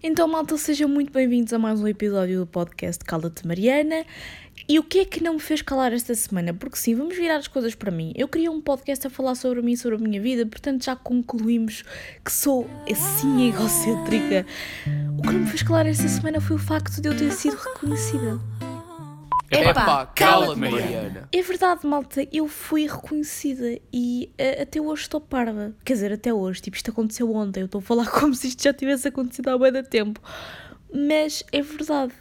[0.00, 4.04] Então, malta, sejam muito bem-vindos a mais um episódio do podcast Cala-te Mariana.
[4.68, 6.54] E o que é que não me fez calar esta semana?
[6.54, 8.12] Porque sim, vamos virar as coisas para mim.
[8.14, 11.82] Eu queria um podcast a falar sobre mim, sobre a minha vida, portanto já concluímos
[12.24, 14.46] que sou assim egocêntrica.
[15.18, 17.56] O que não me fez calar esta semana foi o facto de eu ter sido
[17.56, 18.38] reconhecida.
[19.50, 21.28] Epá, cala-te, Mariana.
[21.32, 25.72] É verdade, malta, eu fui reconhecida e uh, até hoje estou parva.
[25.84, 28.62] Quer dizer, até hoje, tipo, isto aconteceu ontem, eu estou a falar como se isto
[28.62, 30.20] já tivesse acontecido há bem da tempo.
[30.92, 32.12] Mas é verdade,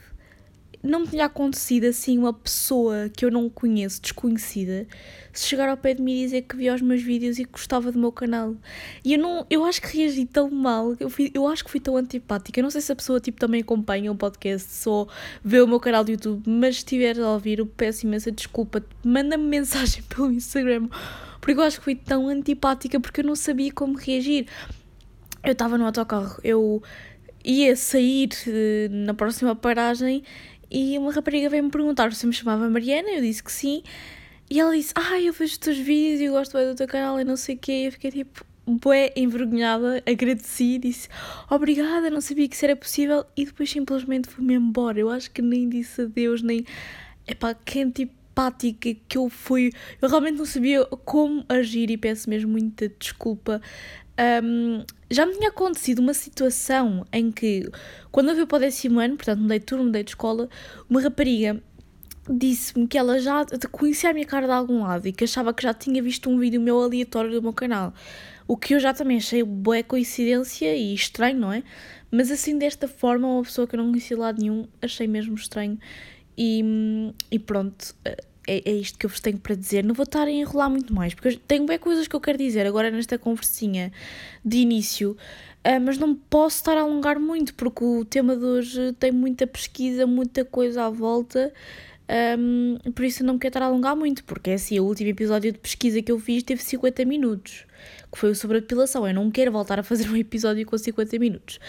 [0.88, 4.88] não me tinha acontecido assim uma pessoa que eu não conheço, desconhecida,
[5.34, 7.52] se chegar ao pé de mim e dizer que via os meus vídeos e que
[7.52, 8.56] gostava do meu canal.
[9.04, 11.80] E eu não, eu acho que reagi tão mal, eu, fui, eu acho que fui
[11.80, 12.60] tão antipática.
[12.60, 15.08] Eu não sei se a pessoa tipo também acompanha o um podcast, só
[15.44, 18.84] vê o meu canal do YouTube, mas se estiver a ouvir, eu peço imensa desculpa.
[19.04, 20.90] Manda-me mensagem pelo Instagram,
[21.40, 24.48] porque eu acho que fui tão antipática porque eu não sabia como reagir.
[25.44, 26.82] Eu estava no autocarro, eu
[27.48, 30.22] ia sair eh, na próxima paragem
[30.70, 33.84] e uma rapariga veio-me perguntar se me chamava Mariana, eu disse que sim.
[34.50, 36.88] E ela disse: Ah, eu vejo os teus vídeos e eu gosto bem do teu
[36.88, 37.84] canal e não sei o quê.
[37.88, 41.10] Eu fiquei tipo, bué envergonhada, agradeci, disse
[41.50, 43.26] obrigada, não sabia que isso era possível.
[43.36, 45.00] E depois simplesmente fui-me embora.
[45.00, 46.66] Eu acho que nem disse adeus, nem.
[47.28, 49.72] Epá, que antipática que eu fui.
[50.02, 53.62] Eu realmente não sabia como agir e peço mesmo muita desculpa.
[54.44, 57.70] Um, já me tinha acontecido uma situação em que,
[58.12, 60.50] quando eu fui para o décimo ano, portanto mudei de turno, mudei de escola,
[60.90, 61.62] uma rapariga
[62.30, 65.64] disse-me que ela já conhecia a minha cara de algum lado e que achava que
[65.64, 67.94] já tinha visto um vídeo meu aleatório do meu canal.
[68.48, 71.64] O que eu já também achei boa coincidência e estranho, não é?
[72.10, 75.78] Mas assim, desta forma, uma pessoa que eu não conhecia lado nenhum, achei mesmo estranho.
[76.38, 76.64] E,
[77.32, 77.96] e pronto,
[78.48, 79.84] é, é isto que eu vos tenho para dizer.
[79.84, 82.38] Não vou estar a enrolar muito mais, porque eu tenho bem coisas que eu quero
[82.38, 83.92] dizer agora nesta conversinha
[84.44, 85.12] de início,
[85.66, 89.46] uh, mas não posso estar a alongar muito, porque o tema de hoje tem muita
[89.46, 91.54] pesquisa, muita coisa à volta.
[92.40, 95.10] Um, por isso eu não quero estar a alongar muito, porque é assim, o último
[95.10, 97.66] episódio de pesquisa que eu fiz teve 50 minutos,
[98.10, 99.06] que foi sobre a depilação.
[99.06, 101.60] Eu não quero voltar a fazer um episódio com 50 minutos.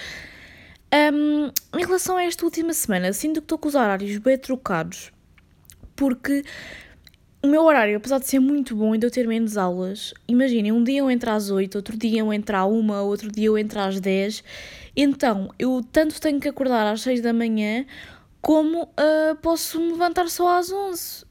[1.12, 5.12] Um, em relação a esta última semana, sinto que estou com os horários bem trocados
[5.98, 6.44] porque
[7.42, 10.70] o meu horário, apesar de ser muito bom e de eu ter menos aulas, imaginem,
[10.70, 13.58] um dia eu entro às 8, outro dia eu entro à 1, outro dia eu
[13.58, 14.44] entro às 10,
[14.96, 17.84] então eu tanto tenho que acordar às 6 da manhã,
[18.40, 21.26] como uh, posso me levantar só às 11.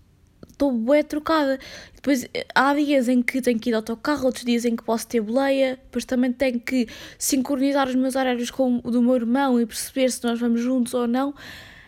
[0.49, 1.59] Estou bué trocada.
[1.93, 5.07] Depois há dias em que tenho que ir ao autocarro, outros dias em que posso
[5.07, 9.61] ter boleia, depois também tenho que sincronizar os meus horários com o do meu irmão
[9.61, 11.33] e perceber se nós vamos juntos ou não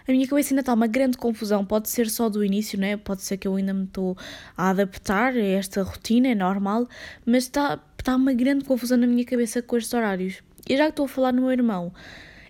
[0.10, 1.64] a minha cabeça ainda está uma grande confusão.
[1.64, 2.98] Pode ser só do início, né?
[2.98, 4.18] Pode ser que eu ainda me estou
[4.58, 6.88] a adaptar a esta rotina, é normal,
[7.24, 10.42] mas está, está uma grande confusão na minha cabeça com estes horários.
[10.68, 11.94] E já que estou a falar no meu irmão,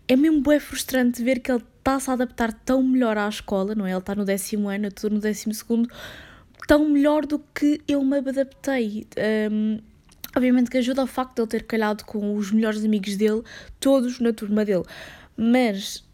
[0.08, 3.86] é mesmo bem frustrante ver que ele está-se a adaptar tão melhor à escola, não
[3.86, 3.92] é?
[3.92, 5.90] Ele está no décimo ano, eu estou no décimo segundo,
[6.66, 9.06] tão melhor do que eu me adaptei.
[9.52, 9.80] Um,
[10.34, 13.44] obviamente que ajuda o facto de ele ter calhado com os melhores amigos dele,
[13.82, 14.86] todos na turma dele.
[15.36, 16.08] Mas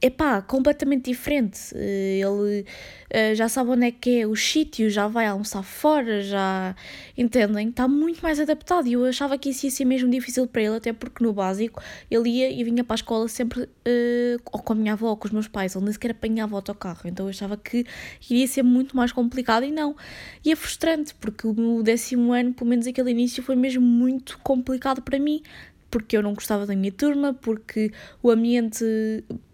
[0.00, 1.72] é pá, completamente diferente.
[1.74, 6.22] Eh, ele uh, já sabe onde é que é o sítio, já vai almoçar fora,
[6.22, 6.76] já
[7.16, 7.68] entendem?
[7.68, 10.76] Está muito mais adaptado e eu achava que isso ia ser mesmo difícil para ele,
[10.76, 14.72] até porque no básico ele ia e vinha para a escola sempre uh, ou com
[14.72, 17.26] a minha avó ou com os meus pais, ele nem sequer apanhava o autocarro, então
[17.26, 17.84] eu achava que
[18.30, 19.96] iria ser muito mais complicado e não.
[20.44, 25.02] E é frustrante porque o décimo ano, pelo menos aquele início, foi mesmo muito complicado
[25.02, 25.42] para mim
[25.90, 28.84] porque eu não gostava da minha turma, porque o ambiente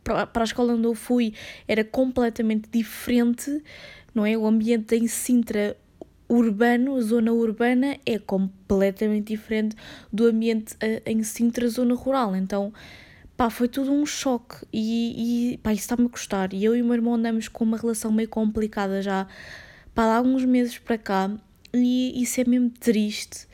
[0.02, 1.34] para a escola onde eu fui
[1.66, 3.62] era completamente diferente,
[4.14, 4.36] não é?
[4.36, 5.76] O ambiente em Sintra
[6.28, 9.76] urbano, zona urbana, é completamente diferente
[10.12, 12.34] do ambiente eh, em Sintra, zona rural.
[12.34, 12.72] Então,
[13.36, 16.52] pá, foi tudo um choque e, e pá, isso está-me a custar.
[16.52, 19.26] E eu e o meu irmão andamos com uma relação meio complicada já,
[19.94, 21.30] pá, há alguns meses para cá
[21.72, 23.46] e isso é mesmo triste.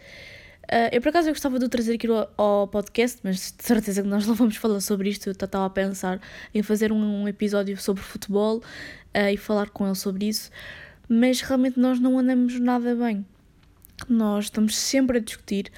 [0.70, 4.08] Uh, eu por acaso eu gostava de trazer aqui ao, podcast, mas de certeza que
[4.08, 5.26] nós não vamos falar sobre isto.
[5.26, 6.20] Eu estava a pensar
[6.54, 10.48] em fazer um, um episódio sobre futebol uh, e falar com ele sobre isso,
[11.08, 13.26] mas realmente nós não andamos nada bem.
[14.08, 15.72] Nós estamos sempre a discutir.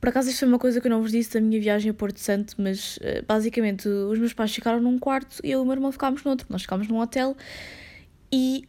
[0.00, 1.94] Por acaso, isto foi uma coisa que eu não vos disse da minha viagem a
[1.94, 5.64] Porto Santo, mas uh, basicamente os meus pais ficaram num quarto e eu e o
[5.64, 6.48] meu irmão ficámos no outro.
[6.50, 7.36] Nós ficámos num hotel
[8.32, 8.64] e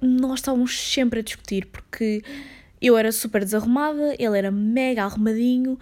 [0.00, 2.22] nós estávamos sempre a discutir porque
[2.80, 5.78] eu era super desarrumada, ele era mega arrumadinho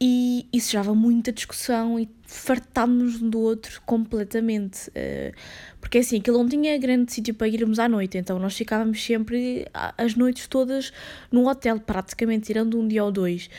[0.00, 4.88] e isso gerava muita discussão e fartámos um do outro completamente.
[4.90, 5.34] Uh,
[5.80, 9.66] porque assim, aquilo não tinha grande sítio para irmos à noite, então nós ficávamos sempre
[9.96, 10.92] as noites todas
[11.30, 13.50] no hotel, praticamente, tirando um dia ou dois.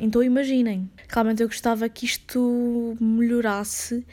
[0.00, 4.04] Então imaginem, realmente eu gostava que isto melhorasse.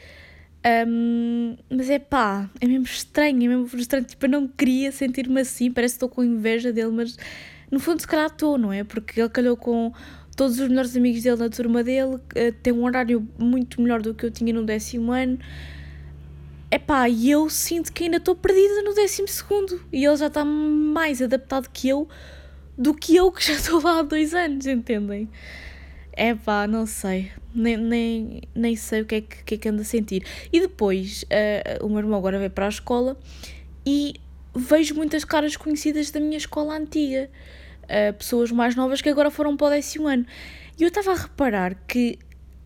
[0.86, 4.08] Um, mas é pá, é mesmo estranho, é mesmo frustrante.
[4.08, 7.16] Tipo, eu não queria sentir-me assim, parece que estou com inveja dele, mas
[7.70, 8.82] no fundo, se calhar estou, não é?
[8.82, 9.92] Porque ele calhou com
[10.36, 14.14] todos os melhores amigos dele na turma dele, eh, tem um horário muito melhor do
[14.14, 15.38] que eu tinha no décimo ano.
[16.70, 20.44] Epá, e eu sinto que ainda estou perdida no décimo segundo e ele já está
[20.44, 22.08] mais adaptado que eu
[22.78, 25.28] do que eu que já estou lá há dois anos, entendem?
[26.16, 29.84] Epá, não sei, nem, nem, nem sei o que é que, que, é que a
[29.84, 30.24] sentir.
[30.52, 33.18] E depois, uh, o meu irmão agora veio para a escola
[33.84, 34.14] e
[34.54, 37.28] vejo muitas caras conhecidas da minha escola antiga
[37.90, 40.24] uh, pessoas mais novas que agora foram para o décimo ano.
[40.78, 42.18] E eu estava a reparar que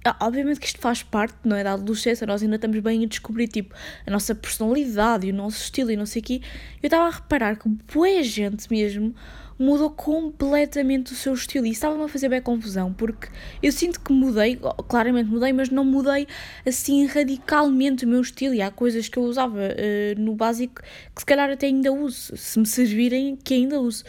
[0.07, 3.07] ah, obviamente que isto faz parte, não é, da adolescência, nós ainda estamos bem a
[3.07, 3.75] descobrir, tipo,
[4.07, 6.43] a nossa personalidade e o nosso estilo e não sei o quê.
[6.83, 9.15] Eu estava a reparar que boa gente mesmo
[9.59, 13.29] mudou completamente o seu estilo e estava-me a fazer bem confusão, porque
[13.63, 16.27] eu sinto que mudei, claramente mudei, mas não mudei
[16.67, 20.83] assim radicalmente o meu estilo e há coisas que eu usava uh, no básico
[21.15, 24.05] que se calhar até ainda uso, se me servirem que ainda uso.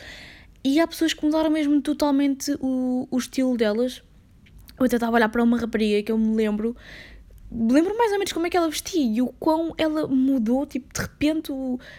[0.65, 4.01] E há pessoas que mudaram mesmo totalmente o, o estilo delas.
[4.79, 6.75] Eu até estava a olhar para uma rapariga que eu me lembro
[7.57, 10.93] lembro mais ou menos como é que ela vestia e o quão ela mudou, tipo,
[10.93, 11.51] de repente,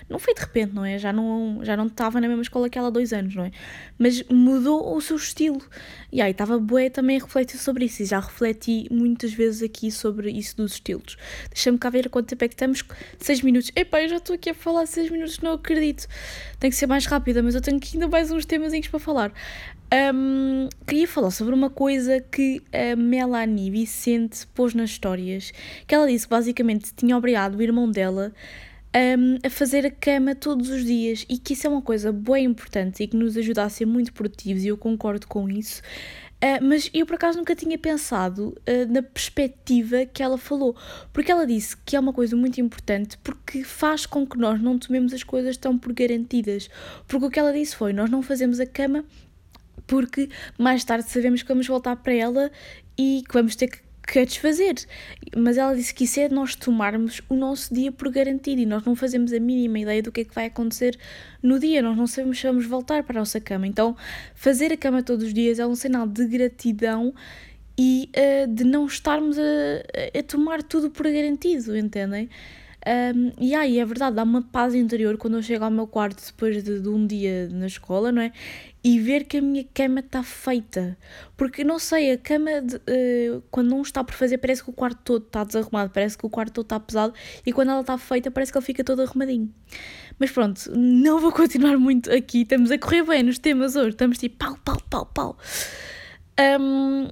[0.08, 0.98] não foi de repente, não é?
[0.98, 3.50] Já não, já não estava na mesma escola que ela há dois anos, não é?
[3.98, 5.62] Mas mudou o seu estilo.
[6.12, 9.90] E aí estava boa também a refletir sobre isso e já refleti muitas vezes aqui
[9.90, 11.16] sobre isso dos estilos.
[11.50, 12.84] Deixa-me cá ver quanto tempo é que estamos.
[13.18, 13.70] Seis minutos.
[13.74, 16.06] Epá, eu já estou aqui a falar seis minutos, não acredito.
[16.60, 19.32] Tem que ser mais rápida, mas eu tenho aqui ainda mais uns temazinhos para falar.
[19.92, 25.52] Um, queria falar sobre uma coisa que a Melanie Vicente pôs nas histórias,
[25.86, 28.32] que ela disse que basicamente tinha obrigado o irmão dela
[28.96, 32.46] um, a fazer a cama todos os dias e que isso é uma coisa bem
[32.46, 35.82] importante e que nos ajuda a ser muito produtivos e eu concordo com isso.
[36.36, 40.76] Uh, mas eu por acaso nunca tinha pensado uh, na perspectiva que ela falou,
[41.12, 44.78] porque ela disse que é uma coisa muito importante porque faz com que nós não
[44.78, 46.68] tomemos as coisas tão por garantidas.
[47.06, 49.04] Porque o que ela disse foi: nós não fazemos a cama
[49.86, 50.28] porque
[50.58, 52.50] mais tarde sabemos que vamos voltar para ela
[52.98, 54.74] e que vamos ter que, que a desfazer.
[55.36, 58.84] Mas ela disse que isso é nós tomarmos o nosso dia por garantido e nós
[58.84, 60.98] não fazemos a mínima ideia do que é que vai acontecer
[61.42, 63.66] no dia, nós não sabemos se vamos voltar para a nossa cama.
[63.66, 63.96] Então,
[64.34, 67.14] fazer a cama todos os dias é um sinal de gratidão
[67.78, 72.28] e uh, de não estarmos a, a tomar tudo por garantido, entendem?
[72.86, 76.24] Um, e aí, é verdade, dá uma paz interior quando eu chego ao meu quarto
[76.24, 78.32] depois de, de um dia na escola, não é?
[78.84, 80.96] E ver que a minha cama está feita.
[81.36, 84.72] Porque, não sei, a cama, de, uh, quando não está por fazer, parece que o
[84.72, 87.12] quarto todo está desarrumado, parece que o quarto todo está pesado,
[87.44, 89.52] e quando ela está feita, parece que ele fica todo arrumadinho.
[90.16, 94.16] Mas pronto, não vou continuar muito aqui, estamos a correr bem nos temas hoje, estamos
[94.16, 95.38] tipo pau, pau, pau, pau.
[96.60, 97.08] Um,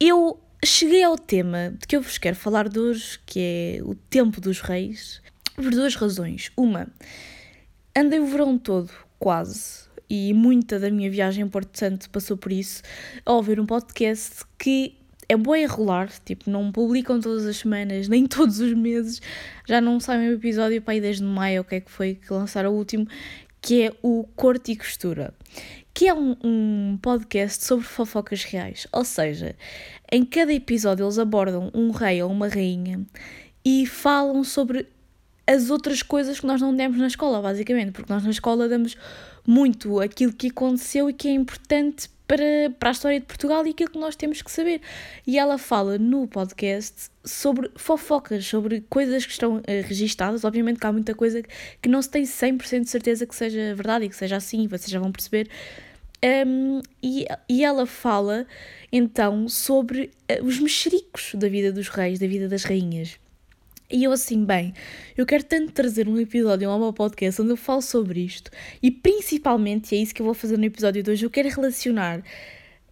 [0.00, 3.94] eu cheguei ao tema de que eu vos quero falar de hoje, que é o
[3.94, 5.22] tempo dos reis,
[5.54, 6.50] por duas razões.
[6.56, 6.86] Uma,
[7.96, 12.52] andei o verão todo, quase, e muita da minha viagem em Porto Santo passou por
[12.52, 12.82] isso,
[13.24, 14.96] a ouvir um podcast que
[15.28, 19.22] é bom enrolar, tipo, não publicam todas as semanas, nem todos os meses,
[19.66, 22.32] já não saem o episódio para aí desde maio, o que é que foi que
[22.32, 23.06] lançaram o último,
[23.62, 25.32] que é o Corte e Costura
[25.92, 28.86] que é um, um, podcast sobre fofocas reais.
[28.92, 29.56] Ou seja,
[30.10, 33.04] em cada episódio eles abordam um rei ou uma rainha
[33.64, 34.86] e falam sobre
[35.46, 38.96] as outras coisas que nós não demos na escola, basicamente, porque nós na escola damos
[39.46, 43.70] muito aquilo que aconteceu e que é importante para, para a história de Portugal e
[43.70, 44.80] aquilo que nós temos que saber.
[45.26, 50.44] E ela fala no podcast sobre fofocas, sobre coisas que estão uh, registadas.
[50.44, 51.42] Obviamente que há muita coisa
[51.82, 54.88] que não se tem 100% de certeza que seja verdade e que seja assim, vocês
[54.88, 55.48] já vão perceber.
[56.24, 58.46] Um, e, e ela fala
[58.92, 63.18] então sobre uh, os mexericos da vida dos reis, da vida das rainhas.
[63.90, 64.72] E eu assim, bem,
[65.16, 68.88] eu quero tanto trazer um episódio ao meu podcast onde eu falo sobre isto e
[68.88, 72.22] principalmente, e é isso que eu vou fazer no episódio de hoje, eu quero relacionar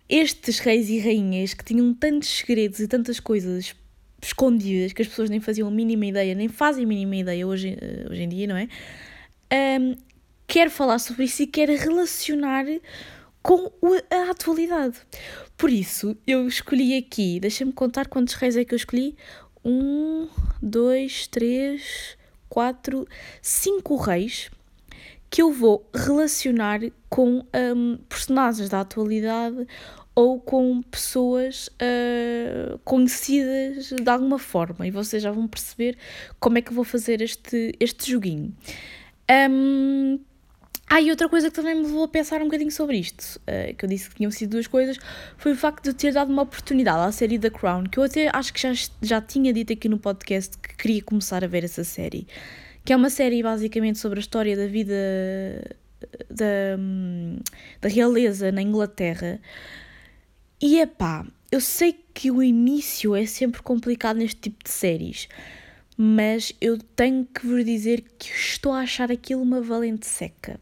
[0.09, 3.76] estes reis e rainhas que tinham tantos segredos e tantas coisas
[4.21, 7.76] escondidas que as pessoas nem faziam a mínima ideia, nem fazem a mínima ideia hoje,
[7.81, 8.69] eh, hoje em dia, não é?
[9.81, 9.95] Um,
[10.49, 12.64] quero falar sobre isso e quero relacionar
[13.40, 13.71] com
[14.11, 14.99] a atualidade.
[15.57, 19.17] Por isso, eu escolhi aqui, deixa-me contar quantos reis é que eu escolhi
[19.65, 20.29] um,
[20.62, 22.17] dois, três,
[22.49, 23.07] quatro,
[23.43, 24.50] cinco reis
[25.31, 29.67] que eu vou relacionar com um, personagens da atualidade
[30.15, 34.87] ou com pessoas uh, conhecidas de alguma forma.
[34.87, 35.97] E vocês já vão perceber
[36.41, 38.53] como é que vou fazer este, este joguinho.
[39.50, 40.19] Um,
[40.90, 43.75] ah, e outra coisa que também me levou a pensar um bocadinho sobre isto, uh,
[43.75, 44.99] que eu disse que tinham sido duas coisas,
[45.37, 48.04] foi o facto de eu ter dado uma oportunidade à série The Crown, que eu
[48.04, 51.64] até acho que já, já tinha dito aqui no podcast que queria começar a ver
[51.64, 52.26] essa série.
[52.85, 54.95] Que é uma série basicamente sobre a história da vida
[56.30, 56.76] da,
[57.83, 59.40] da realeza na Inglaterra.
[60.61, 65.28] E é pá, eu sei que o início é sempre complicado neste tipo de séries,
[65.97, 70.59] mas eu tenho que vos dizer que estou a achar aquilo uma valente seca.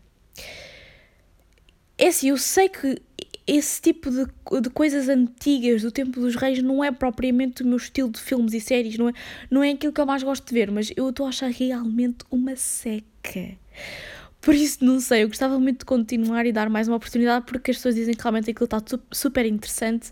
[1.99, 3.01] É assim, eu sei que
[3.47, 4.27] esse tipo de,
[4.61, 8.53] de coisas antigas do tempo dos reis não é propriamente o meu estilo de filmes
[8.53, 9.13] e séries, não é,
[9.51, 12.25] não é aquilo que eu mais gosto de ver, mas eu estou a achar realmente
[12.31, 13.57] uma seca.
[14.41, 17.71] Por isso, não sei, eu gostava muito de continuar e dar mais uma oportunidade porque
[17.71, 20.11] as pessoas dizem que realmente aquilo está super interessante,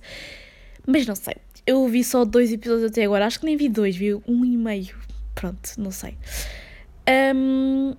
[0.86, 1.36] mas não sei.
[1.66, 4.56] Eu vi só dois episódios até agora, acho que nem vi dois, vi um e
[4.56, 4.96] meio.
[5.34, 6.16] Pronto, não sei.
[7.34, 7.94] Um,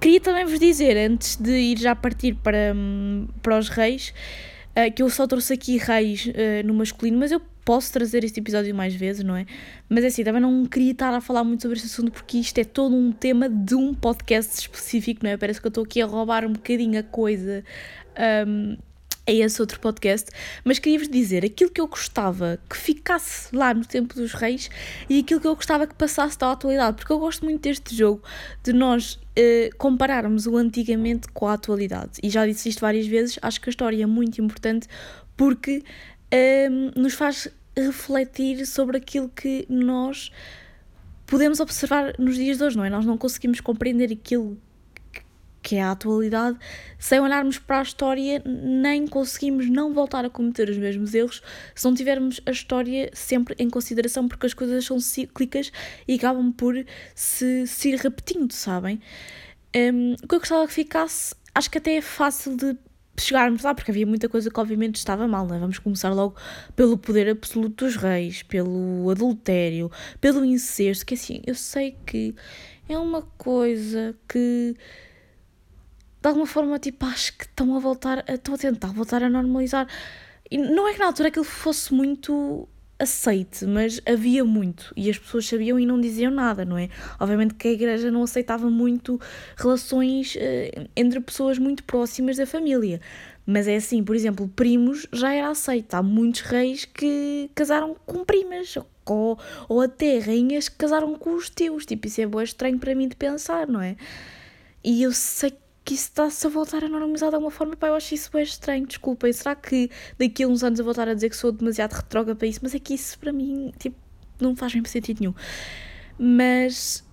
[0.00, 2.74] queria também vos dizer, antes de ir já partir para,
[3.42, 4.14] para os reis,
[4.70, 8.40] uh, que eu só trouxe aqui reis uh, no masculino, mas eu posso trazer este
[8.40, 9.46] episódio mais vezes, não é?
[9.88, 12.58] Mas é assim, também não queria estar a falar muito sobre este assunto porque isto
[12.58, 15.36] é todo um tema de um podcast específico, não é?
[15.36, 17.62] Parece que eu estou aqui a roubar um bocadinho a coisa.
[18.46, 18.76] Um,
[19.30, 20.28] a esse outro podcast,
[20.64, 24.68] mas queria-vos dizer aquilo que eu gostava que ficasse lá no tempo dos reis
[25.08, 28.22] e aquilo que eu gostava que passasse da atualidade, porque eu gosto muito deste jogo
[28.62, 32.18] de nós uh, compararmos o antigamente com a atualidade.
[32.22, 34.88] E já disse isto várias vezes, acho que a história é muito importante
[35.36, 35.84] porque
[36.34, 40.32] uh, nos faz refletir sobre aquilo que nós
[41.24, 42.90] podemos observar nos dias de hoje, não é?
[42.90, 44.58] Nós não conseguimos compreender aquilo
[45.62, 46.58] que é a atualidade,
[46.98, 51.42] sem olharmos para a história, nem conseguimos não voltar a cometer os mesmos erros
[51.74, 55.70] se não tivermos a história sempre em consideração, porque as coisas são cíclicas
[56.08, 56.74] e acabam por
[57.14, 59.00] se, se ir repetindo, sabem?
[59.76, 62.76] Um, o que eu gostava que ficasse, acho que até é fácil de
[63.18, 65.58] chegarmos lá, porque havia muita coisa que obviamente estava mal, não é?
[65.58, 66.36] Vamos começar logo
[66.74, 69.90] pelo poder absoluto dos reis, pelo adultério,
[70.20, 72.34] pelo incesto, que assim, eu sei que
[72.88, 74.74] é uma coisa que
[76.20, 79.86] de alguma forma, tipo, acho que estão a voltar, estão a tentar voltar a normalizar.
[80.50, 85.18] E não é que na altura aquilo fosse muito aceite, mas havia muito e as
[85.18, 86.90] pessoas sabiam e não diziam nada, não é?
[87.18, 89.18] Obviamente que a igreja não aceitava muito
[89.56, 93.00] relações uh, entre pessoas muito próximas da família.
[93.46, 95.94] Mas é assim, por exemplo, primos já era aceito.
[95.94, 101.50] Há muitos reis que casaram com primas, ou, ou até rainhas que casaram com os
[101.50, 101.86] tios.
[101.86, 103.96] Tipo, isso é boa estranho para mim de pensar, não é?
[104.84, 105.52] E eu sei
[105.84, 108.42] que isso está-se a voltar a normalizar de alguma forma, pá, eu acho isso bem
[108.42, 109.32] estranho, desculpem.
[109.32, 112.38] Será que daqui a uns anos eu vou estar a dizer que sou demasiado retrógrada
[112.38, 112.60] para isso?
[112.62, 113.96] Mas é que isso para mim, tipo,
[114.40, 115.34] não faz bem sentido nenhum.
[116.18, 117.04] Mas,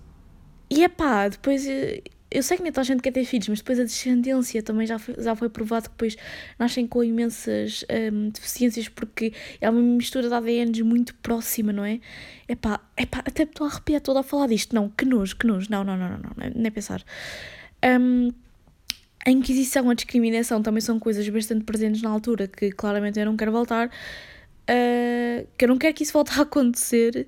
[0.70, 3.48] e é pá, depois, eh, eu sei que nem toda a gente quer ter filhos,
[3.48, 6.16] mas depois a descendência também já foi, já foi provado que depois
[6.58, 12.00] nascem com imensas um, deficiências porque é uma mistura de ADNs muito próxima, não é?
[12.46, 14.74] É pá, é pá, até estou a arrepiar toda a falar disto.
[14.74, 15.68] Não, que nojo, que nojo.
[15.70, 17.02] Não, não, não, não, não, nem pensar.
[17.82, 18.30] Um,
[19.26, 23.36] a Inquisição, a discriminação também são coisas bastante presentes na altura que claramente eu não
[23.36, 27.26] quero voltar, uh, que eu não quero que isso volte a acontecer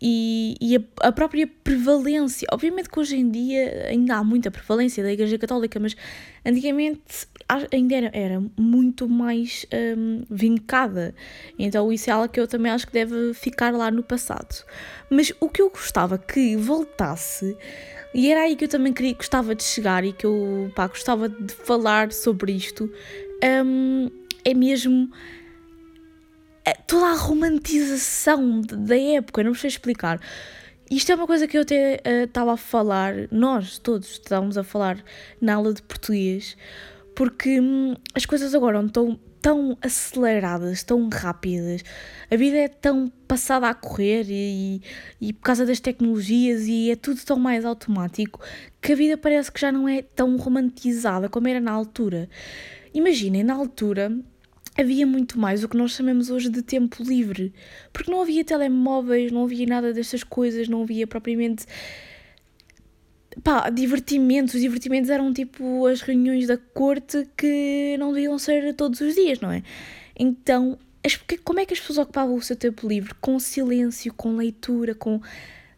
[0.00, 2.46] e, e a, a, própria prevalência.
[2.52, 5.96] Obviamente que hoje em dia ainda há muita prevalência da Igreja Católica, mas
[6.44, 7.26] antigamente
[7.72, 9.66] ainda era, era muito mais
[9.96, 11.14] um, vincada.
[11.58, 14.64] Então isso é algo que eu também acho que deve ficar lá no passado.
[15.10, 17.56] Mas o que eu gostava que voltasse
[18.16, 21.28] e era aí que eu também queria, gostava de chegar e que eu pá, gostava
[21.28, 22.90] de falar sobre isto.
[23.44, 24.10] Um,
[24.42, 25.10] é mesmo
[26.86, 30.18] toda a romantização da época, não sei explicar.
[30.90, 34.64] Isto é uma coisa que eu até estava uh, a falar, nós todos estávamos a
[34.64, 35.04] falar
[35.38, 36.56] na aula de português,
[37.14, 41.84] porque hum, as coisas agora estão tão aceleradas, tão rápidas,
[42.28, 44.82] a vida é tão passada a correr e,
[45.20, 48.40] e por causa das tecnologias e é tudo tão mais automático
[48.82, 52.28] que a vida parece que já não é tão romantizada como era na altura.
[52.92, 54.18] Imaginem, na altura
[54.76, 57.54] havia muito mais o que nós chamamos hoje de tempo livre,
[57.92, 61.66] porque não havia telemóveis, não havia nada destas coisas, não havia propriamente
[63.46, 64.54] pá, divertimentos.
[64.54, 69.38] Os divertimentos eram tipo as reuniões da corte que não deviam ser todos os dias,
[69.38, 69.62] não é?
[70.18, 70.76] Então,
[71.44, 73.14] como é que as pessoas ocupavam o seu tempo livre?
[73.20, 75.20] Com silêncio, com leitura, com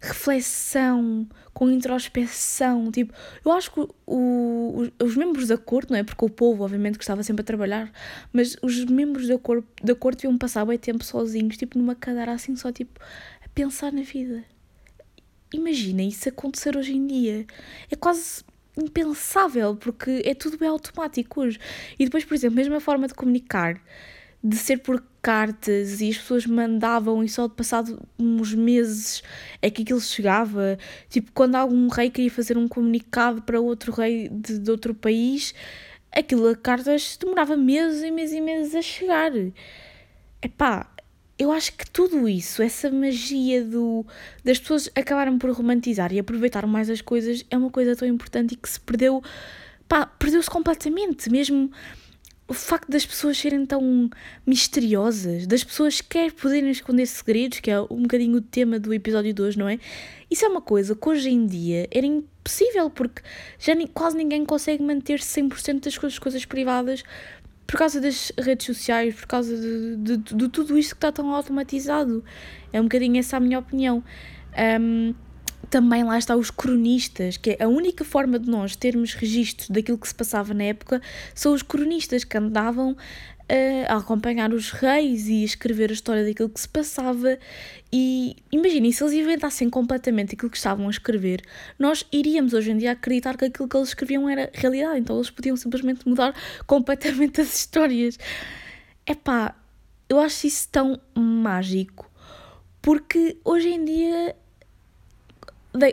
[0.01, 2.91] reflexão, com introspeção.
[2.91, 3.13] Tipo,
[3.45, 6.03] eu acho que o, os membros da corte, não é?
[6.03, 7.93] Porque o povo, obviamente, que estava sempre a trabalhar,
[8.33, 12.33] mas os membros da corte, da corte iam passar bem tempo sozinhos, tipo, numa cadeira
[12.33, 12.99] assim, só tipo,
[13.45, 14.43] a pensar na vida.
[15.53, 17.47] Imagina isso acontecer hoje em dia.
[17.91, 18.45] É quase
[18.77, 21.59] impensável, porque é tudo bem automático hoje.
[21.99, 23.81] E depois, por exemplo, mesmo a forma de comunicar
[24.43, 29.23] de ser por cartas e as pessoas mandavam e só de passado uns meses
[29.61, 30.79] é que aquilo chegava.
[31.09, 35.55] Tipo, quando algum rei queria fazer um comunicado para outro rei de, de outro país,
[36.13, 39.33] aquilo a cartas demorava meses e meses e meses a chegar.
[40.41, 40.89] Epá,
[41.39, 44.05] eu acho que tudo isso, essa magia do,
[44.45, 48.55] das pessoas acabarem por romantizar e aproveitar mais as coisas é uma coisa tão importante
[48.55, 49.23] e que se perdeu,
[49.89, 51.71] pá, perdeu-se completamente, mesmo
[52.49, 54.09] o facto das pessoas serem tão
[54.47, 59.35] misteriosas, das pessoas quer poderem esconder segredos, que é um bocadinho o tema do episódio
[59.35, 59.79] de hoje, não é?
[60.31, 63.23] Isso é uma coisa que hoje em dia era impossível, porque
[63.59, 67.05] já quase ninguém consegue manter 100% das coisas privadas
[67.69, 71.35] por causa das redes sociais, por causa de, de, de, tudo isto que está tão
[71.35, 72.25] automatizado.
[72.73, 74.03] É um bocadinho essa a minha opinião.
[74.81, 75.15] Um,
[75.69, 79.99] também lá está os cronistas, que é a única forma de nós termos registros daquilo
[79.99, 81.03] que se passava na época,
[81.35, 82.97] são os cronistas que andavam
[83.89, 87.39] a acompanhar os reis e a escrever a história daquilo que se passava.
[87.93, 91.43] E imaginem, se eles inventassem completamente aquilo que estavam a escrever,
[91.79, 95.31] nós iríamos hoje em dia acreditar que aquilo que eles escreviam era realidade, então eles
[95.31, 96.35] podiam simplesmente mudar
[96.67, 98.19] completamente as histórias.
[99.07, 99.55] Epá,
[100.09, 102.11] eu acho isso tão mágico,
[102.83, 104.37] porque hoje em dia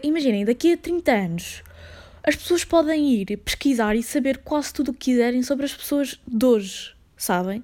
[0.04, 1.64] imaginem, daqui a 30 anos
[2.24, 6.20] as pessoas podem ir pesquisar e saber quase tudo o que quiserem sobre as pessoas
[6.28, 7.63] de hoje, sabem?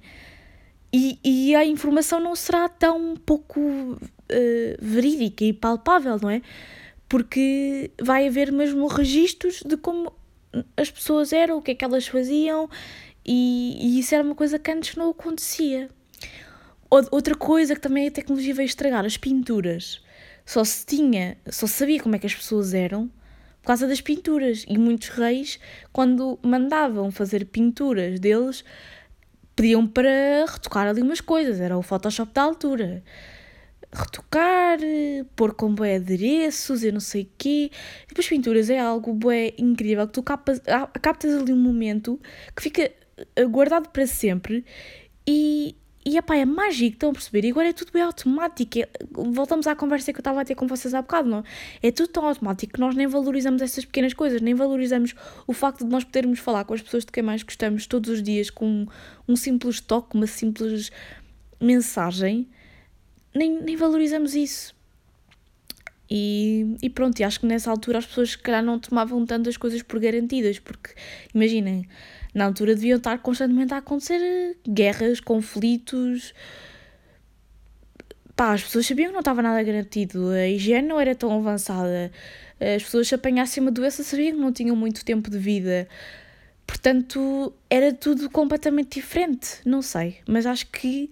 [0.94, 3.98] E, e a informação não será tão pouco uh,
[4.80, 6.42] verídica e palpável, não é?
[7.08, 10.12] Porque vai haver mesmo registros de como
[10.76, 12.70] as pessoas eram, o que é que elas faziam,
[13.26, 15.90] e, e isso era uma coisa que antes não acontecia.
[16.90, 20.02] Outra coisa que também a tecnologia veio estragar, as pinturas
[20.46, 23.08] só se tinha, só se sabia como é que as pessoas eram
[23.62, 24.66] por causa das pinturas.
[24.68, 25.60] E muitos reis,
[25.94, 28.66] quando mandavam fazer pinturas deles,
[29.62, 30.10] pediam para
[30.48, 33.04] retocar ali umas coisas, era o Photoshop da altura.
[33.94, 34.80] Retocar,
[35.36, 37.70] pôr com bué adereços e não sei o quê.
[38.06, 40.60] E depois pinturas é algo bué incrível, que tu captas,
[41.00, 42.20] captas ali um momento
[42.56, 42.92] que fica
[43.52, 44.66] guardado para sempre
[45.28, 47.46] e, e epá, é mágico, estão a perceber?
[47.46, 48.80] E agora é tudo bem automático.
[48.80, 51.44] É, voltamos à conversa que eu estava a ter com vocês há bocado, não?
[51.82, 55.14] É tudo tão automático que nós nem valorizamos essas pequenas coisas, nem valorizamos
[55.46, 58.24] o facto de nós podermos falar com as pessoas de quem mais gostamos todos os
[58.24, 58.88] dias com
[59.28, 60.92] um simples toque, uma simples
[61.60, 62.48] mensagem.
[63.34, 64.76] Nem, nem valorizamos isso.
[66.10, 69.56] E, e pronto, e acho que nessa altura as pessoas se calhar não tomavam tantas
[69.56, 70.90] coisas por garantidas, porque
[71.34, 71.88] imaginem
[72.34, 76.34] na altura deviam estar constantemente a acontecer eh, guerras, conflitos.
[78.36, 82.12] Pá, as pessoas sabiam que não estava nada garantido, a higiene não era tão avançada,
[82.60, 85.88] as pessoas se apanhassem uma doença sabiam que não tinham muito tempo de vida.
[86.66, 89.58] Portanto, era tudo completamente diferente.
[89.66, 91.10] Não sei, mas acho que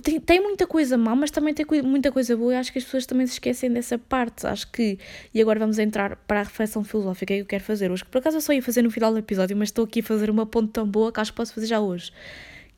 [0.00, 2.84] tem, tem muita coisa má, mas também tem muita coisa boa e acho que as
[2.84, 4.46] pessoas também se esquecem dessa parte.
[4.46, 4.98] Acho que,
[5.32, 8.18] e agora vamos entrar para a reflexão filosófica que eu quero fazer hoje, que por
[8.18, 10.46] acaso eu só ia fazer no final do episódio, mas estou aqui a fazer uma
[10.46, 12.12] ponte tão boa que acho que posso fazer já hoje.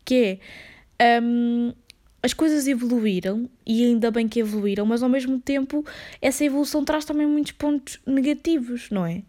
[0.05, 0.41] Que
[1.01, 1.21] é.
[1.23, 1.73] Um,
[2.21, 5.85] as coisas evoluíram e ainda bem que evoluíram, mas ao mesmo tempo
[6.21, 9.23] essa evolução traz também muitos pontos negativos, não é?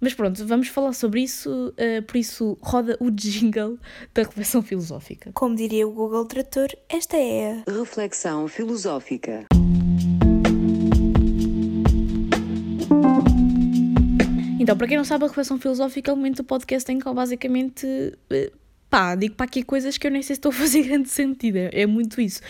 [0.00, 3.78] Mas pronto, vamos falar sobre isso, uh, por isso roda o jingle
[4.14, 5.32] da reflexão filosófica.
[5.34, 9.46] Como diria o Google Trator, esta é a reflexão filosófica.
[14.60, 17.06] Então, para quem não sabe, a reflexão filosófica é o momento do podcast em que
[17.06, 17.84] eu basicamente.
[18.30, 18.56] Uh,
[18.88, 21.56] pá, digo para aqui coisas que eu nem sei se estou a fazer grande sentido,
[21.56, 22.40] é, é muito isso.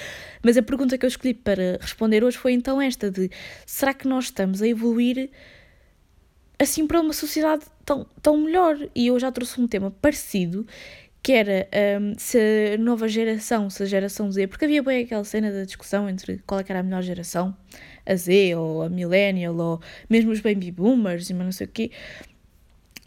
[0.43, 3.31] Mas a pergunta que eu escolhi para responder hoje foi então esta de
[3.65, 5.31] será que nós estamos a evoluir
[6.59, 8.77] assim para uma sociedade tão, tão melhor.
[8.95, 10.67] E eu já trouxe um tema parecido,
[11.23, 11.69] que era
[12.01, 12.39] um, se
[12.75, 16.39] a nova geração, se a geração Z, porque havia bem aquela cena da discussão entre
[16.47, 17.57] qual é era a melhor geração,
[18.07, 21.91] a Z ou a Millennial, ou mesmo os Baby Boomers e não sei o quê.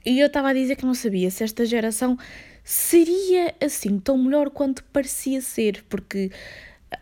[0.06, 2.18] E eu estava a dizer que não sabia se esta geração
[2.64, 6.32] seria assim tão melhor quanto parecia ser, porque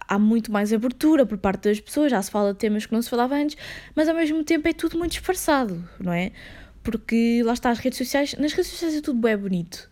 [0.07, 3.01] há muito mais abertura por parte das pessoas, já se fala de temas que não
[3.01, 3.57] se falava antes,
[3.95, 6.31] mas ao mesmo tempo é tudo muito disfarçado, não é?
[6.83, 9.89] Porque lá está as redes sociais, nas redes sociais é tudo bem bonito.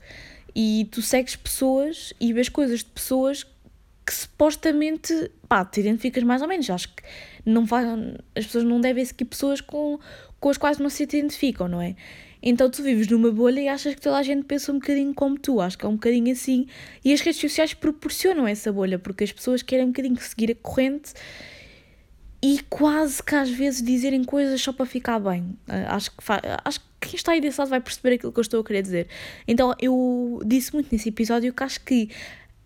[0.55, 3.45] E tu segues pessoas e vês coisas de pessoas
[4.05, 6.69] que supostamente, pá, te identificas mais ou menos.
[6.69, 7.03] Acho que
[7.45, 7.65] não
[8.33, 9.99] as pessoas não devem seguir pessoas com,
[10.39, 11.95] com as quais não se identificam, não é?
[12.49, 15.37] Então tu vives numa bolha e achas que toda a gente pensa um bocadinho como
[15.37, 16.65] tu, acho que é um bocadinho assim.
[17.03, 20.55] E as redes sociais proporcionam essa bolha, porque as pessoas querem um bocadinho seguir a
[20.55, 21.11] corrente
[22.41, 25.41] e quase que às vezes dizerem coisas só para ficar bem.
[25.67, 26.17] Uh, acho, que
[26.63, 28.81] acho que quem está aí desse lado vai perceber aquilo que eu estou a querer
[28.81, 29.07] dizer.
[29.45, 32.09] Então eu disse muito nesse episódio que acho que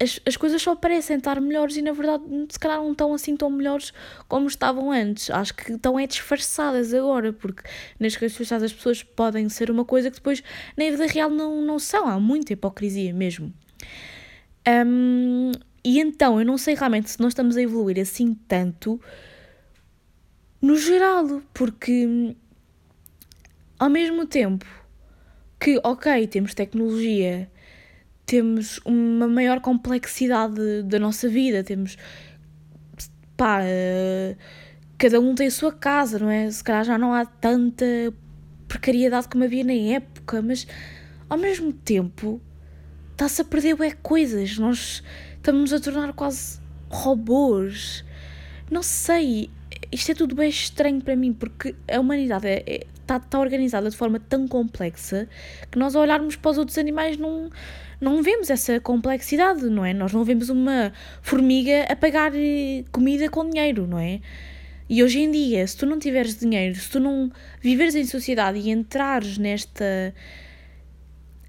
[0.01, 3.37] as, as coisas só parecem estar melhores e na verdade se calhar não estão assim
[3.37, 3.93] tão melhores
[4.27, 5.29] como estavam antes.
[5.29, 7.63] Acho que estão é disfarçadas agora, porque
[7.99, 10.43] nas redes sociais as pessoas podem ser uma coisa que depois
[10.75, 12.07] na vida real não, não são.
[12.07, 13.53] Há muita hipocrisia mesmo.
[14.67, 15.51] Um,
[15.83, 18.99] e então eu não sei realmente se nós estamos a evoluir assim tanto
[20.61, 22.35] no geral, porque
[23.79, 24.65] ao mesmo tempo
[25.59, 27.49] que, ok, temos tecnologia
[28.31, 31.97] temos uma maior complexidade da nossa vida, temos
[33.35, 34.37] pá, uh,
[34.97, 36.49] cada um tem a sua casa, não é?
[36.49, 37.85] Se calhar já não há tanta
[38.69, 40.65] precariedade como havia na época, mas
[41.29, 42.39] ao mesmo tempo
[43.11, 45.03] está-se a perder é coisas, nós
[45.35, 48.05] estamos a tornar quase robôs.
[48.71, 49.49] Não sei,
[49.91, 53.37] isto é tudo bem estranho para mim, porque a humanidade está é, é, tá, tá
[53.37, 55.27] organizada de forma tão complexa
[55.69, 57.49] que nós, ao olharmos para os outros animais, não,
[57.99, 59.93] não vemos essa complexidade, não é?
[59.93, 64.21] Nós não vemos uma formiga a pagar eh, comida com dinheiro, não é?
[64.89, 67.29] E hoje em dia, se tu não tiveres dinheiro, se tu não
[67.59, 70.15] viveres em sociedade e entrares nesta,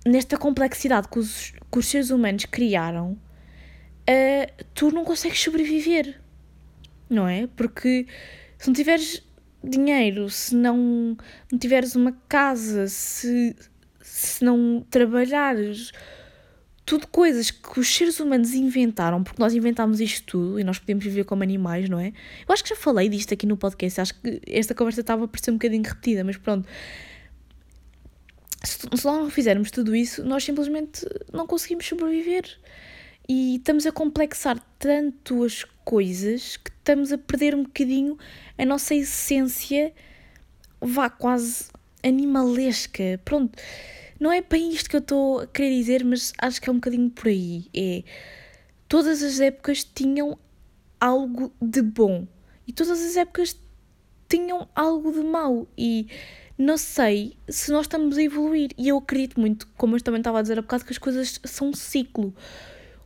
[0.05, 6.22] nesta complexidade que os, que os seres humanos criaram, uh, tu não consegues sobreviver,
[7.13, 7.47] não é?
[7.49, 8.07] Porque
[8.59, 9.23] se não tiveres
[9.63, 11.17] dinheiro, se não,
[11.51, 13.55] não tiveres uma casa, se,
[14.01, 15.93] se não trabalhares
[16.85, 21.05] tudo coisas que os seres humanos inventaram, porque nós inventámos isto tudo e nós podemos
[21.05, 22.09] viver como animais, não é?
[22.09, 25.29] Eu acho que já falei disto aqui no podcast, acho que esta conversa estava a
[25.29, 26.69] parecer um bocadinho repetida, mas pronto.
[28.65, 32.45] Se, se não fizermos tudo isso, nós simplesmente não conseguimos sobreviver.
[33.29, 38.19] E estamos a complexar tanto as coisas que estamos a perder um bocadinho
[38.57, 39.93] a nossa essência,
[40.81, 41.67] vá quase
[42.03, 43.21] animalesca.
[43.25, 43.59] Pronto
[44.23, 46.77] não é bem isto que eu estou a querer dizer, mas acho que é um
[46.77, 47.67] bocadinho por aí.
[47.75, 48.05] É
[48.89, 50.39] todas as épocas tinham
[51.01, 52.29] algo de bom
[52.65, 53.59] e todas as épocas
[54.29, 56.07] tinham algo de mau e
[56.57, 60.39] não sei se nós estamos a evoluir e eu acredito muito, como eu também estava
[60.39, 62.33] a dizer há bocado, que as coisas são um ciclo.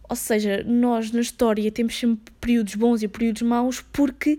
[0.09, 4.39] Ou seja, nós na história temos sempre períodos bons e períodos maus porque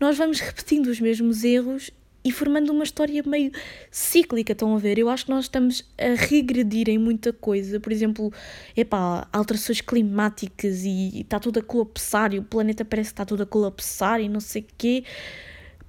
[0.00, 1.90] nós vamos repetindo os mesmos erros
[2.24, 3.52] e formando uma história meio
[3.90, 4.98] cíclica, estão a ver?
[4.98, 7.78] Eu acho que nós estamos a regredir em muita coisa.
[7.78, 8.32] Por exemplo,
[8.74, 13.42] epá, alterações climáticas e está tudo a colapsar e o planeta parece que está tudo
[13.42, 15.04] a colapsar e não sei o quê.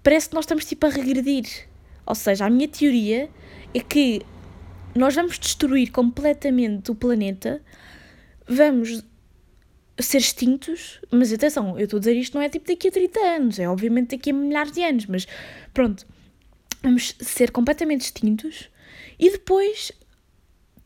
[0.03, 1.45] Parece que nós estamos tipo a regredir.
[2.05, 3.29] Ou seja, a minha teoria
[3.73, 4.21] é que
[4.93, 7.61] nós vamos destruir completamente o planeta,
[8.47, 9.03] vamos
[9.99, 13.19] ser extintos, mas atenção, eu estou a dizer isto não é tipo daqui a 30
[13.19, 15.27] anos, é obviamente daqui a milhares de anos, mas
[15.73, 16.05] pronto,
[16.83, 18.69] vamos ser completamente extintos
[19.17, 19.91] e depois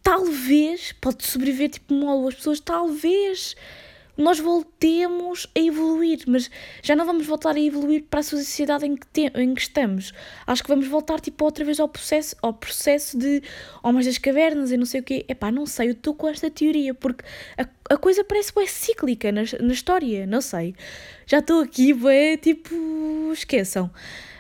[0.04, 3.56] talvez pode sobreviver tipo uma ou duas pessoas, talvez
[4.20, 6.52] nós voltemos a evoluir, mas
[6.84, 10.14] já não vamos voltar a evoluir para a sociedade em que, te, em que estamos.
[10.46, 13.42] Acho que vamos voltar tipo outra vez ao processo, ao processo de
[13.82, 15.26] homens das cavernas e não sei o quê.
[15.26, 17.24] Epá, não sei, eu estou com esta teoria, porque
[17.58, 20.76] a, a coisa parece bem cíclica na, na história, não sei.
[21.26, 22.76] Já estou aqui, bem, tipo,
[23.34, 23.90] esqueçam.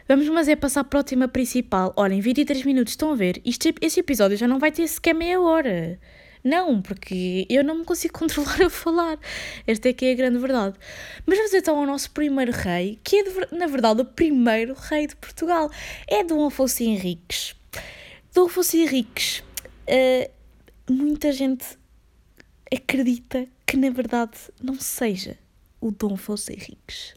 [0.07, 1.93] Vamos, mas é passar para o tema principal.
[1.95, 3.41] Olhem, 23 minutos, estão a ver?
[3.45, 5.99] Este, este episódio já não vai ter sequer meia hora.
[6.43, 9.17] Não, porque eu não me consigo controlar a falar.
[9.67, 10.77] Esta é que é a grande verdade.
[11.25, 15.07] Mas vamos então ao nosso primeiro rei, que é, de, na verdade, o primeiro rei
[15.07, 15.69] de Portugal.
[16.07, 17.55] É Dom Afonso Henriques.
[18.33, 19.43] Dom Afonso Henriques,
[19.87, 20.31] uh,
[20.87, 21.78] muita gente
[22.73, 25.37] acredita que, na verdade, não seja
[25.81, 27.13] o Dom Afonso Henriques.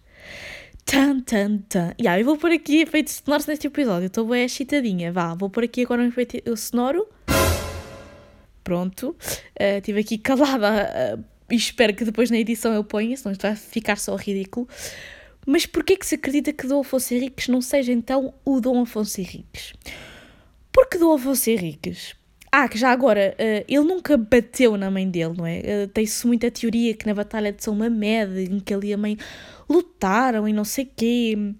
[0.84, 1.94] Tan, tan, tan.
[2.00, 4.06] Yeah, eu vou pôr aqui efeitos sonoros neste episódio.
[4.06, 5.12] Estou bem excitadinha.
[5.12, 7.08] Vá, vou pôr aqui agora um efeito sonoro.
[8.64, 9.16] Pronto.
[9.60, 13.42] Uh, estive aqui calada uh, e espero que depois na edição eu ponha, senão isto
[13.42, 14.68] vai ficar só ridículo.
[15.46, 19.20] Mas porquê que se acredita que Dom Afonso Henriques não seja então o Dom Afonso
[19.20, 19.72] Henriques?
[20.70, 22.14] Porque Dom Afonso Henriques
[22.54, 25.84] ah, que já agora, uh, ele nunca bateu na mãe dele, não é?
[25.84, 28.98] Uh, Tem-se muita teoria que na Batalha de São Mamed, em que ele e a
[28.98, 29.16] mãe
[29.66, 31.54] lutaram e não sei quê.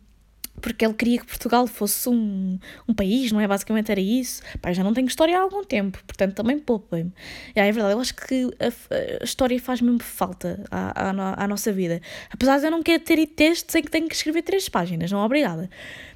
[0.61, 3.49] porque ele queria que Portugal fosse um, um país, não é?
[3.49, 4.43] Basicamente era isso.
[4.61, 7.13] Pá, já não tenho história há algum tempo, portanto também poupem-me.
[7.55, 11.49] É, é verdade, eu acho que a, a história faz mesmo falta à, à, à,
[11.49, 12.03] nossa vida.
[12.31, 15.25] Apesar de eu não querer ter textos em que tenho que escrever três páginas, não
[15.25, 15.71] obrigada.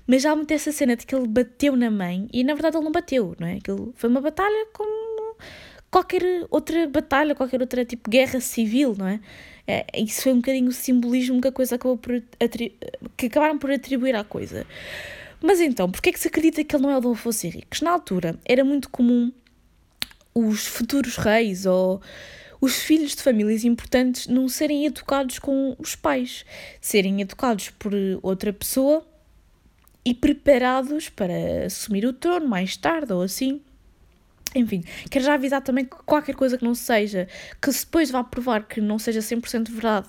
[0.06, 2.84] Mas há muito essa cena de que ele bateu na mãe e na verdade ele
[2.84, 3.54] não bateu, não é?
[3.54, 5.36] Aquilo foi uma batalha como
[5.90, 9.20] qualquer outra batalha, qualquer outra tipo guerra civil, não é?
[9.66, 12.22] É, isso foi um bocadinho o simbolismo que a coisa acabou por
[13.16, 14.64] que acabaram por atribuir à coisa.
[15.42, 17.80] Mas então, porquê é que se acredita que ele não é o Dom Afonso Henriques?
[17.80, 19.32] Na altura era muito comum
[20.34, 22.00] os futuros reis ou
[22.60, 26.44] os filhos de famílias importantes não serem educados com os pais,
[26.80, 27.92] serem educados por
[28.22, 29.06] outra pessoa
[30.06, 33.60] e preparados para assumir o trono mais tarde ou assim.
[34.54, 37.26] Enfim, quero já avisar também que qualquer coisa que não seja,
[37.60, 40.06] que depois vá provar que não seja 100% verdade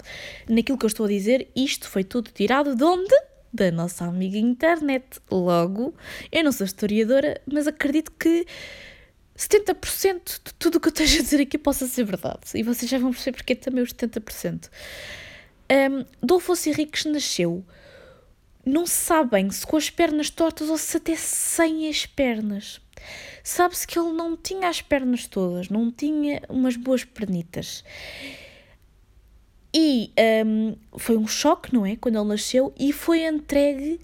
[0.48, 3.14] naquilo que eu estou a dizer, isto foi tudo tirado de onde?
[3.52, 5.20] Da nossa amiga internet.
[5.32, 5.96] Logo,
[6.32, 8.46] eu não sou historiadora, mas acredito que
[9.36, 12.42] 70% de tudo o que eu esteja a dizer aqui possa ser verdade.
[12.54, 14.70] E vocês já vão perceber porque é também os 70%.
[15.70, 17.66] Um, Dolfo Henriques nasceu,
[18.68, 22.80] não se sabe bem se com as pernas tortas ou se até sem as pernas
[23.48, 27.82] sabe-se que ele não tinha as pernas todas, não tinha umas boas pernitas.
[29.74, 30.12] E
[30.46, 31.96] um, foi um choque, não é?
[31.96, 34.02] Quando ele nasceu, e foi entregue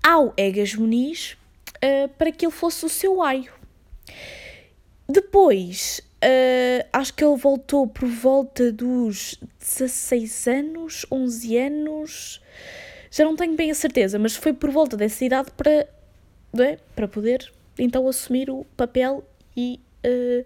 [0.00, 1.36] ao Egas Muniz
[1.76, 3.52] uh, para que ele fosse o seu aio.
[5.08, 12.40] Depois, uh, acho que ele voltou por volta dos 16 anos, 11 anos,
[13.16, 16.78] já não tenho bem a certeza, mas foi por volta dessa idade para, é?
[16.94, 19.26] para poder então assumir o papel
[19.56, 20.44] e uh,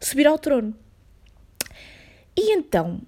[0.00, 0.74] subir ao trono.
[2.36, 3.00] E então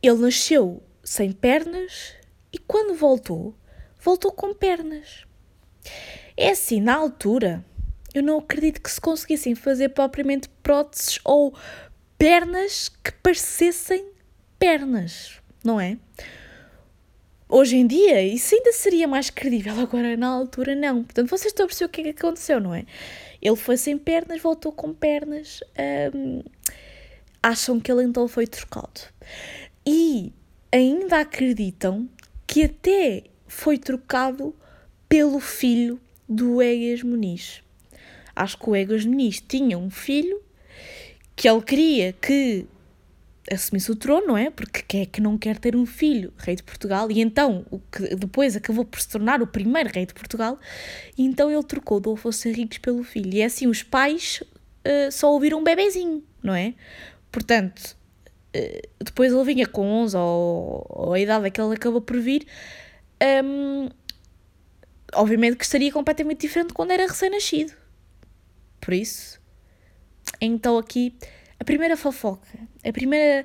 [0.00, 2.14] ele nasceu sem pernas
[2.52, 3.52] e quando voltou,
[4.00, 5.24] voltou com pernas.
[6.36, 7.64] É assim, na altura,
[8.14, 11.52] eu não acredito que se conseguissem fazer propriamente próteses ou
[12.16, 14.06] pernas que parecessem
[14.56, 15.98] pernas, não é?
[17.52, 21.02] Hoje em dia, isso ainda seria mais credível, agora na altura não.
[21.02, 22.84] Portanto, vocês estão a perceber o que é que aconteceu, não é?
[23.42, 25.60] Ele foi sem pernas, voltou com pernas.
[26.14, 26.42] Hum,
[27.42, 29.00] acham que ele então foi trocado.
[29.84, 30.32] E
[30.70, 32.08] ainda acreditam
[32.46, 34.54] que até foi trocado
[35.08, 37.62] pelo filho do Egas Muniz.
[38.36, 40.40] Acho que o Egas Muniz tinha um filho
[41.34, 42.66] que ele queria que
[43.50, 44.48] assumisse o trono, não é?
[44.50, 47.10] Porque quem é que não quer ter um filho rei de Portugal?
[47.10, 50.58] E então, o que depois acabou por se tornar o primeiro rei de Portugal,
[51.18, 53.34] e então ele trocou Dom Afonso Henriques pelo filho.
[53.34, 54.42] E é assim, os pais
[54.86, 56.74] uh, só ouviram um bebezinho, não é?
[57.32, 57.96] Portanto,
[58.56, 62.46] uh, depois ele vinha com 11 ou, ou, a idade que ele acabou por vir,
[63.44, 63.88] um,
[65.12, 67.72] obviamente que estaria completamente diferente quando era recém-nascido.
[68.80, 69.40] Por isso,
[70.40, 71.14] então aqui
[71.60, 72.48] a primeira fofoca,
[72.82, 73.44] a primeira,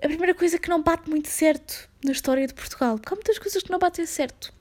[0.00, 3.38] a primeira coisa que não bate muito certo na história de Portugal, porque há muitas
[3.38, 4.54] coisas que não batem certo.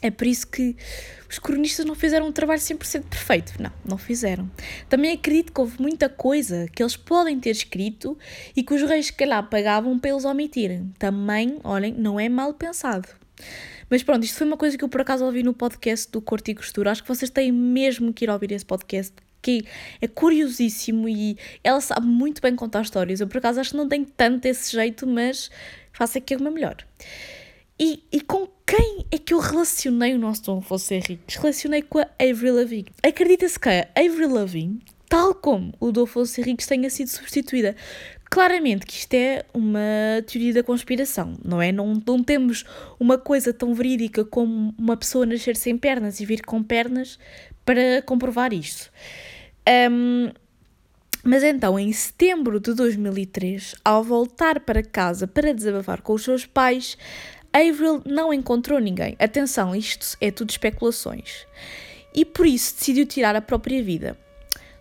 [0.00, 0.76] É por isso que
[1.30, 3.54] os cronistas não fizeram um trabalho 100% perfeito.
[3.62, 4.50] Não, não fizeram.
[4.88, 8.18] Também acredito que houve muita coisa que eles podem ter escrito
[8.56, 10.92] e que os reis, que lá pagavam para eles omitirem.
[10.98, 13.08] Também, olhem, não é mal pensado.
[13.88, 16.50] Mas pronto, isto foi uma coisa que eu por acaso ouvi no podcast do Corte
[16.50, 16.90] e Costura.
[16.90, 19.64] Acho que vocês têm mesmo que ir ouvir esse podcast, que
[20.00, 23.20] é curiosíssimo e ela sabe muito bem contar histórias.
[23.20, 25.50] Eu, por acaso, acho que não tenho tanto esse jeito, mas
[25.92, 26.76] faço aqui uma melhor.
[27.78, 31.36] E, e com quem é que eu relacionei o nosso Dom Afonso Henriques?
[31.36, 32.92] Relacionei com a Avril Lavigne.
[33.02, 37.74] Acredita-se que a Avril Lavigne, tal como o Dom Afonso Henriques tenha sido substituída,
[38.32, 39.78] Claramente que isto é uma
[40.26, 41.70] teoria da conspiração, não é?
[41.70, 42.64] Não, não temos
[42.98, 47.18] uma coisa tão verídica como uma pessoa nascer sem pernas e vir com pernas
[47.62, 48.90] para comprovar isto.
[49.68, 50.30] Um,
[51.24, 56.44] mas então, em setembro de 2003, ao voltar para casa para desabafar com os seus
[56.44, 56.98] pais,
[57.52, 59.14] Avril não encontrou ninguém.
[59.18, 61.46] Atenção, isto é tudo especulações.
[62.14, 64.18] E por isso decidiu tirar a própria vida.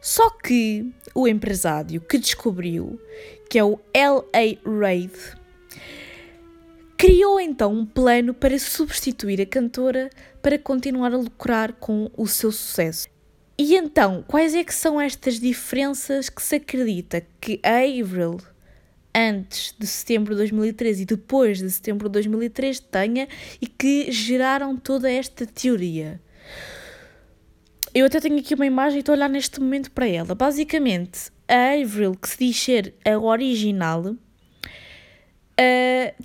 [0.02, 3.00] Só que o empresário que descobriu,
[3.50, 4.58] que é o L.A.
[4.68, 5.14] Raid,
[6.98, 10.10] criou então um plano para substituir a cantora
[10.42, 13.11] para continuar a lucrar com o seu sucesso.
[13.64, 18.40] E então, quais é que são estas diferenças que se acredita que a Avril,
[19.14, 23.28] antes de setembro de 2013 e depois de setembro de 2003, tenha
[23.62, 26.20] e que geraram toda esta teoria?
[27.94, 30.34] Eu até tenho aqui uma imagem e estou a olhar neste momento para ela.
[30.34, 34.18] Basicamente, a Avril, que se diz ser a original, uh,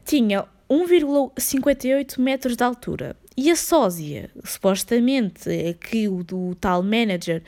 [0.06, 7.42] tinha 1,58 metros de altura e a sósia, supostamente, é que o do tal manager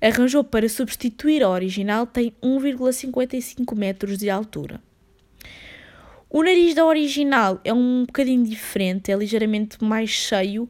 [0.00, 4.80] arranjou para substituir a original, tem 1,55 metros de altura.
[6.36, 10.68] O nariz da original é um bocadinho diferente, é ligeiramente mais cheio,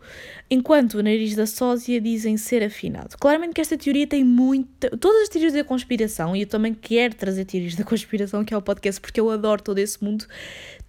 [0.48, 3.16] enquanto o nariz da sósia dizem ser afinado.
[3.18, 4.96] Claramente que esta teoria tem muita.
[4.96, 8.56] Todas as teorias da conspiração, e eu também quero trazer teorias da conspiração, que é
[8.56, 10.24] o podcast, porque eu adoro todo esse mundo,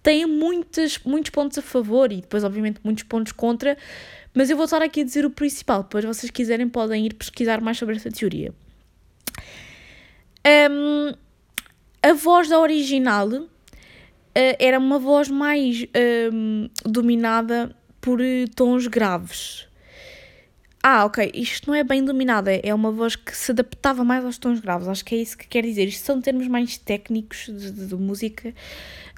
[0.00, 3.76] têm muitos, muitos pontos a favor e depois, obviamente, muitos pontos contra,
[4.32, 5.82] mas eu vou estar aqui a dizer o principal.
[5.82, 8.54] Depois, vocês quiserem, podem ir pesquisar mais sobre essa teoria.
[10.46, 11.14] Um,
[12.00, 13.48] a voz da original
[14.58, 19.68] era uma voz mais uh, dominada por uh, tons graves.
[20.80, 24.38] Ah, ok, isto não é bem dominada, é uma voz que se adaptava mais aos
[24.38, 25.86] tons graves, acho que é isso que quer dizer.
[25.86, 28.54] Isto são termos mais técnicos de, de, de música.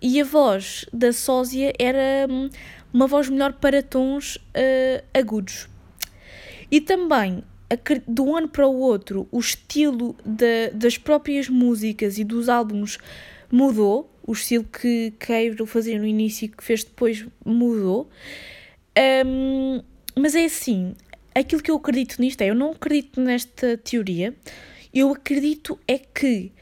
[0.03, 2.49] E a voz da sósia era hum,
[2.93, 5.69] uma voz melhor para tons uh, agudos.
[6.71, 7.45] E também,
[8.09, 12.99] de um ano para o outro, o estilo de, das próprias músicas e dos álbuns
[13.51, 18.09] mudou o estilo que Cave fazia no início e que fez depois mudou.
[19.27, 19.83] Um,
[20.17, 20.95] mas é assim,
[21.35, 24.35] aquilo que eu acredito nisto é, eu não acredito nesta teoria,
[24.93, 26.53] eu acredito é que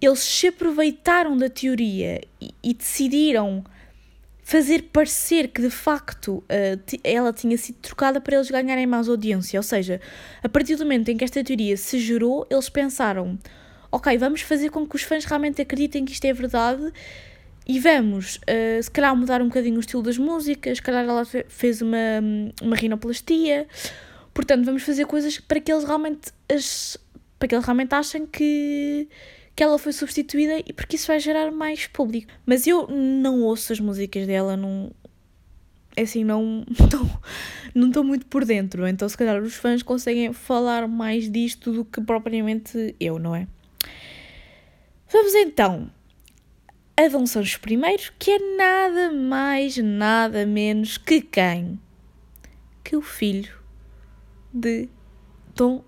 [0.00, 3.64] eles se aproveitaram da teoria e, e decidiram
[4.42, 9.58] fazer parecer que de facto uh, ela tinha sido trocada para eles ganharem mais audiência.
[9.58, 10.00] Ou seja,
[10.42, 13.38] a partir do momento em que esta teoria se gerou, eles pensaram:
[13.94, 16.92] ok, vamos fazer com que os fãs realmente acreditem que isto é verdade
[17.66, 21.24] e vamos, uh, se calhar, mudar um bocadinho o estilo das músicas, se calhar ela
[21.24, 21.96] fez uma,
[22.60, 23.68] uma rinoplastia,
[24.34, 26.98] portanto, vamos fazer coisas para que eles realmente, as,
[27.38, 29.08] para que eles realmente achem que,
[29.54, 32.32] que ela foi substituída e porque isso vai gerar mais público.
[32.44, 34.90] Mas eu não ouço as músicas dela, não,
[35.96, 37.08] é assim, não estou
[37.74, 41.84] não estou muito por dentro, então se calhar os fãs conseguem falar mais disto do
[41.84, 43.48] que propriamente eu, não é?
[45.14, 45.88] Vamos então
[46.96, 51.78] a Dom Sancho I, que é nada mais, nada menos que quem?
[52.82, 53.56] Que o filho
[54.52, 54.88] de
[55.54, 55.84] Dom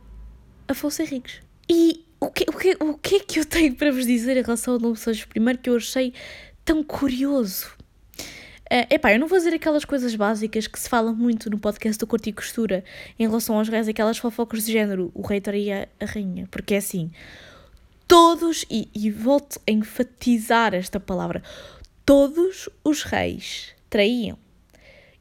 [0.69, 1.41] Afonso Henriques.
[1.69, 4.43] E o que, o, que, o que é que eu tenho para vos dizer em
[4.43, 6.15] relação ao Dom Sancho I que eu achei
[6.65, 7.75] tão curioso?
[8.73, 11.99] Uh, epá, eu não vou dizer aquelas coisas básicas que se fala muito no podcast
[11.99, 12.85] do Corte e Costura
[13.19, 16.79] em relação aos reis, aquelas fofocas de género, o rei traía a rainha, porque é
[16.79, 17.11] assim,
[18.07, 21.43] todos, e, e volto a enfatizar esta palavra,
[22.05, 24.39] todos os reis traíam.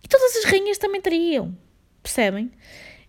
[0.04, 1.58] E todas as rainhas também traíam.
[2.04, 2.52] Percebem?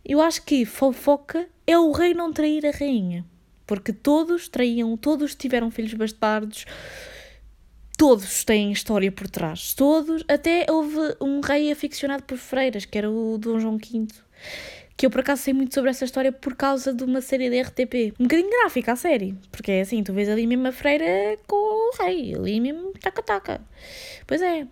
[0.04, 3.24] Eu acho que fofoca é o rei não trair a rainha.
[3.66, 6.64] Porque todos traíam, todos tiveram filhos bastardos,
[7.98, 9.74] todos têm história por trás.
[9.74, 14.06] Todos, até houve um rei aficionado por freiras, que era o Dom João V
[14.96, 17.60] que eu por acaso sei muito sobre essa história por causa de uma série de
[17.60, 18.14] RTP.
[18.18, 21.04] Um bocadinho gráfica a série, porque é assim, tu vês ali mesmo a freira
[21.46, 23.60] com o rei, ali mesmo taca-taca.
[24.26, 24.66] Pois é.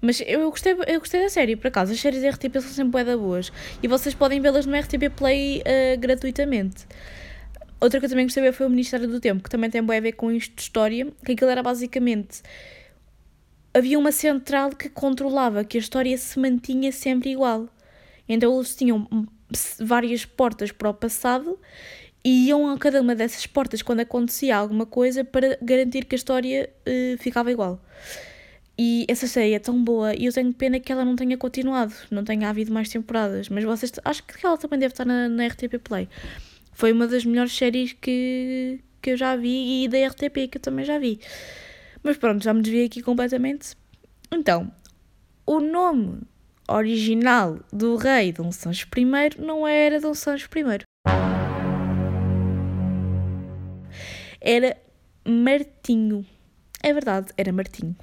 [0.00, 1.92] Mas eu gostei, eu gostei da série, por acaso.
[1.92, 3.50] As séries de RTP são sempre bué boas.
[3.82, 6.86] E vocês podem vê-las no RTP Play uh, gratuitamente.
[7.80, 10.00] Outra que eu também gostei foi o Ministério do Tempo, que também tem bué a
[10.00, 12.42] ver com isto de história, que aquilo era basicamente...
[13.76, 17.68] Havia uma central que controlava que a história se mantinha sempre igual.
[18.28, 19.08] Então eles tinham
[19.78, 21.58] várias portas para o passado
[22.24, 26.18] e iam a cada uma dessas portas quando acontecia alguma coisa para garantir que a
[26.18, 27.80] história uh, ficava igual.
[28.76, 31.94] E essa série é tão boa e eu tenho pena que ela não tenha continuado,
[32.10, 35.46] não tenha havido mais temporadas, mas vocês acho que ela também deve estar na, na
[35.46, 36.08] RTP Play.
[36.72, 40.60] Foi uma das melhores séries que, que eu já vi e da RTP que eu
[40.60, 41.20] também já vi.
[42.02, 43.76] Mas pronto, já me desviei aqui completamente.
[44.32, 44.72] Então,
[45.46, 46.22] o nome
[46.68, 49.04] original do rei Dom Sancho I
[49.38, 50.84] não era Dom Sancho I.
[54.40, 54.76] Era
[55.26, 56.24] Martinho.
[56.82, 57.96] É verdade, era Martinho.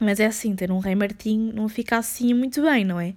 [0.00, 3.14] Mas é assim, ter um rei Martinho não fica assim muito bem, não é?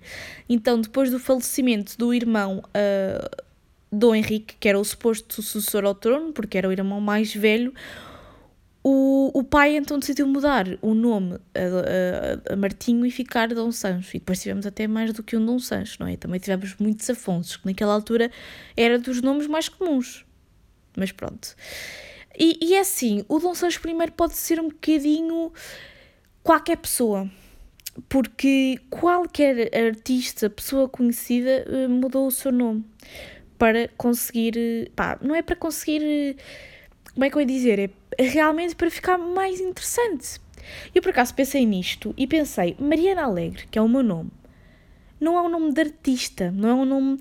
[0.49, 3.43] Então, depois do falecimento do irmão uh,
[3.91, 7.73] Dom Henrique, que era o suposto sucessor ao trono, porque era o irmão mais velho,
[8.83, 13.71] o, o pai então decidiu mudar o nome a, a, a, Martinho e ficar Dom
[13.71, 14.15] Sancho.
[14.15, 16.17] E depois tivemos até mais do que um Dom Sancho, não é?
[16.17, 18.31] Também tivemos muitos Afonsos, que naquela altura
[18.75, 20.25] era dos nomes mais comuns.
[20.97, 21.55] Mas pronto.
[22.37, 25.51] E, e é assim, o Dom Sancho I pode ser um bocadinho
[26.41, 27.29] qualquer pessoa.
[28.07, 32.85] Porque qualquer artista, pessoa conhecida, eh, mudou o seu nome
[33.57, 34.53] para conseguir.
[34.57, 36.35] Eh, pá, não é para conseguir eh,
[37.13, 37.79] como é que eu ia dizer?
[37.79, 40.39] É realmente para ficar mais interessante.
[40.93, 44.31] Eu por acaso pensei nisto e pensei, Mariana Alegre, que é o meu nome,
[45.19, 47.19] não é um nome de artista, não é um nome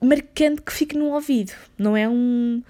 [0.00, 2.62] marcante que fique no ouvido, não é um.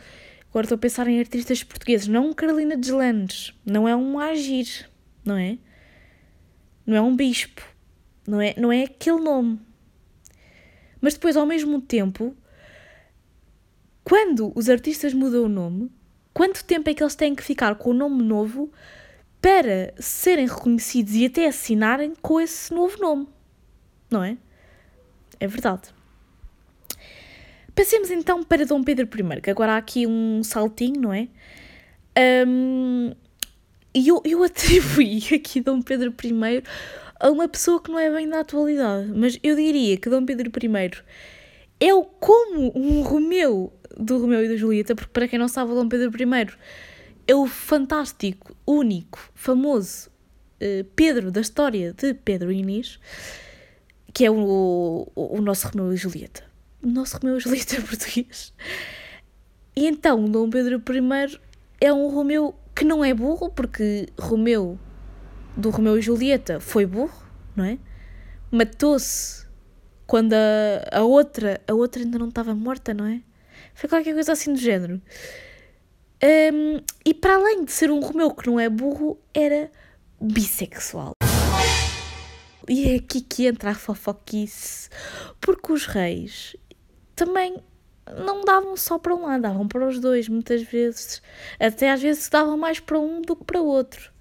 [0.50, 4.18] Agora estou a pensar em artistas portugueses, não é um Carolina Deslandes, não é um
[4.18, 4.90] Agir,
[5.24, 5.58] não é?
[6.84, 7.62] Não é um bispo,
[8.26, 9.58] não é, não é aquele nome.
[11.00, 12.36] Mas depois, ao mesmo tempo,
[14.04, 15.90] quando os artistas mudam o nome,
[16.32, 18.70] quanto tempo é que eles têm que ficar com o nome novo
[19.40, 23.28] para serem reconhecidos e até assinarem com esse novo nome?
[24.10, 24.36] Não é?
[25.40, 25.88] É verdade.
[27.74, 31.28] Passemos então para Dom Pedro I, que agora há aqui um saltinho, não é?
[32.46, 33.12] Um,
[33.94, 36.62] e eu, eu atribuí aqui Dom Pedro I
[37.18, 40.50] a uma pessoa que não é bem da atualidade, mas eu diria que Dom Pedro
[40.62, 40.90] I
[41.80, 45.88] é como um Romeu do Romeu e da Julieta, porque para quem não sabe, Dom
[45.88, 46.46] Pedro I
[47.26, 50.10] é o fantástico, único, famoso
[50.60, 52.98] uh, Pedro da história de Pedro Inês,
[54.12, 58.52] que é o, o, o nosso Romeu e Julieta o nosso Romeu e Julieta português.
[59.74, 61.40] E então, Dom Pedro I
[61.80, 64.78] é um Romeu que não é burro, porque Romeu,
[65.56, 67.22] do Romeu e Julieta, foi burro,
[67.54, 67.78] não é?
[68.50, 69.46] Matou-se
[70.06, 73.22] quando a, a outra, a outra ainda não estava morta, não é?
[73.74, 75.00] Foi qualquer coisa assim do género.
[76.22, 79.70] Um, e para além de ser um Romeu que não é burro, era
[80.20, 81.12] bissexual.
[82.68, 84.88] E é aqui que entra a fofoquice,
[85.40, 86.56] porque os reis
[87.16, 87.56] também
[88.24, 91.20] não davam só para um lado, davam para os dois, muitas vezes.
[91.58, 94.12] Até às vezes davam mais para um do que para o outro.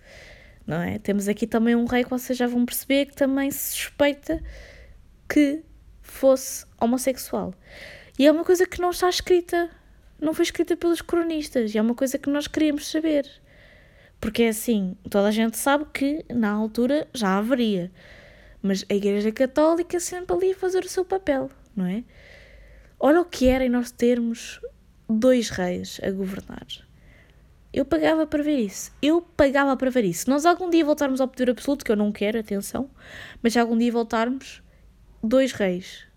[0.66, 1.00] Não é?
[1.00, 4.42] Temos aqui também um rei que vocês já vão perceber que também se suspeita
[5.30, 5.64] que
[6.02, 7.54] fosse homossexual.
[8.22, 9.68] E é uma coisa que não está escrita,
[10.20, 13.28] não foi escrita pelos cronistas, e é uma coisa que nós queríamos saber.
[14.20, 17.92] Porque é assim, toda a gente sabe que na altura já haveria,
[18.62, 22.04] mas a Igreja Católica sempre ali a fazer o seu papel, não é?
[23.00, 24.62] Olha o que era em nós termos
[25.10, 26.68] dois reis a governar.
[27.74, 28.92] Eu pagava para ver isso.
[29.02, 30.26] Eu pagava para ver isso.
[30.26, 32.88] Se nós algum dia voltarmos ao poder absoluto, que eu não quero, atenção,
[33.42, 34.62] mas se algum dia voltarmos,
[35.24, 36.11] dois reis.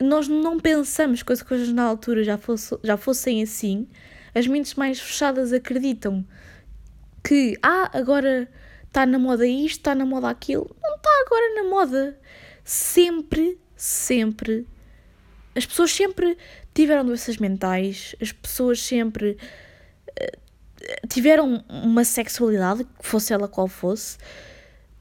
[0.00, 3.88] Nós não pensamos que as coisas na altura já, fosse, já fossem assim.
[4.34, 6.24] As mentes mais fechadas acreditam
[7.24, 8.48] que, ah, agora
[8.86, 10.74] está na moda isto, está na moda aquilo.
[10.82, 12.20] Não está agora na moda.
[12.62, 14.66] Sempre, sempre
[15.56, 16.36] as pessoas sempre
[16.74, 19.38] tiveram doenças mentais, as pessoas sempre
[20.10, 24.18] uh, tiveram uma sexualidade, fosse ela qual fosse.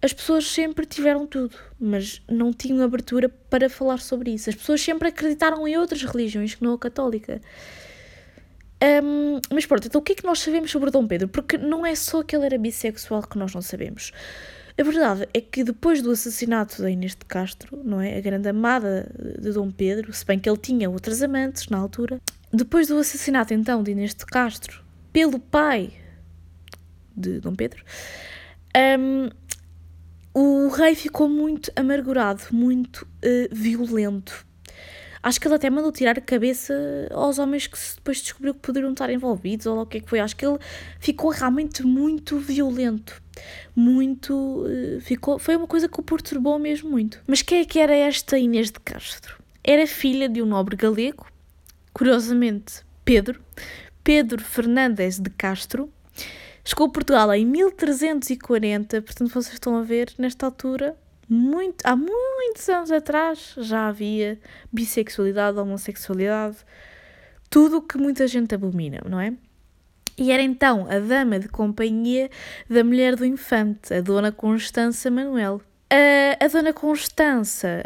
[0.05, 4.51] As pessoas sempre tiveram tudo, mas não tinham abertura para falar sobre isso.
[4.51, 7.41] As pessoas sempre acreditaram em outras religiões que não a católica.
[9.03, 11.27] Um, mas pronto, então o que é que nós sabemos sobre Dom Pedro?
[11.27, 14.11] Porque não é só que ele era bissexual que nós não sabemos.
[14.79, 18.15] A verdade é que depois do assassinato da Inês de Castro, não é?
[18.15, 22.21] A grande amada de Dom Pedro, se bem que ele tinha outras amantes na altura,
[22.53, 25.93] depois do assassinato então de Inês de Castro pelo pai
[27.17, 27.83] de Dom Pedro,
[28.99, 29.29] um,
[30.35, 34.45] o rei ficou muito amargurado, muito uh, violento.
[35.23, 36.73] Acho que ele até mandou tirar a cabeça
[37.09, 40.19] aos homens que depois descobriu que poderiam estar envolvidos ou o que é que foi.
[40.19, 40.59] Acho que ele
[40.99, 43.23] ficou realmente muito violento
[43.75, 44.65] muito.
[44.67, 47.21] Eh, ficou, foi uma coisa que o perturbou mesmo muito.
[47.27, 49.41] Mas quem é que era esta Inês de Castro?
[49.63, 51.25] Era filha de um nobre galego,
[51.91, 53.41] curiosamente Pedro,
[54.03, 55.91] Pedro Fernandes de Castro.
[56.67, 60.97] Chegou a Portugal em 1340, portanto vocês estão a ver, nesta altura,
[61.29, 64.39] muito, há muitos anos atrás já havia
[64.73, 66.57] bissexualidade, homossexualidade,
[67.49, 69.33] tudo o que muita gente abomina, não é?
[70.17, 72.29] e era então a dama de companhia
[72.69, 75.61] da mulher do infante, a Dona Constança Manuel.
[75.89, 77.83] A, a Dona Constança,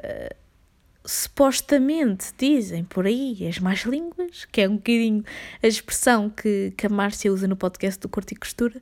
[1.05, 5.23] supostamente, dizem por aí, as más línguas, que é um bocadinho
[5.61, 8.81] a expressão que, que a Márcia usa no podcast do Corte e Costura,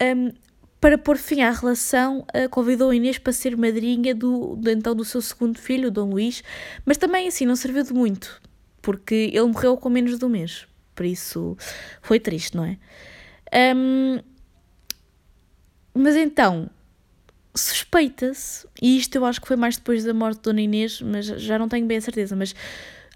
[0.00, 0.32] um,
[0.80, 4.94] para pôr fim à relação, uh, convidou a Inês para ser madrinha do, do, então
[4.94, 6.42] do seu segundo filho, o Dom Luís,
[6.84, 8.40] mas também assim não serviu de muito,
[8.80, 10.66] porque ele morreu com menos de um mês.
[10.94, 11.56] Por isso
[12.02, 12.78] foi triste, não é?
[13.74, 14.20] Um,
[15.94, 16.68] mas então,
[17.54, 21.26] suspeita-se, e isto eu acho que foi mais depois da morte de Dona Inês, mas
[21.26, 22.54] já não tenho bem a certeza, mas...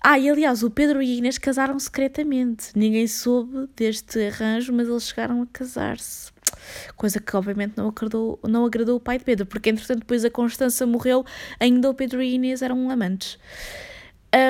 [0.03, 2.71] Ah, e aliás, o Pedro e a Inês casaram secretamente.
[2.77, 6.31] Ninguém soube deste arranjo, mas eles chegaram a casar-se.
[6.95, 10.31] Coisa que obviamente não agradou, não agradou o pai de Pedro, porque entretanto depois a
[10.31, 11.25] Constança morreu,
[11.59, 13.39] ainda o Pedro e a Inês eram amantes.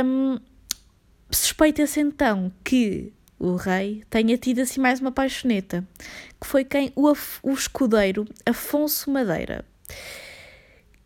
[0.05, 0.39] Um,
[1.31, 5.85] Suspeita-se então que o rei, tenha tido assim mais uma paixoneta,
[6.41, 6.93] que foi quem?
[6.95, 7.13] O,
[7.43, 9.65] o escudeiro Afonso Madeira,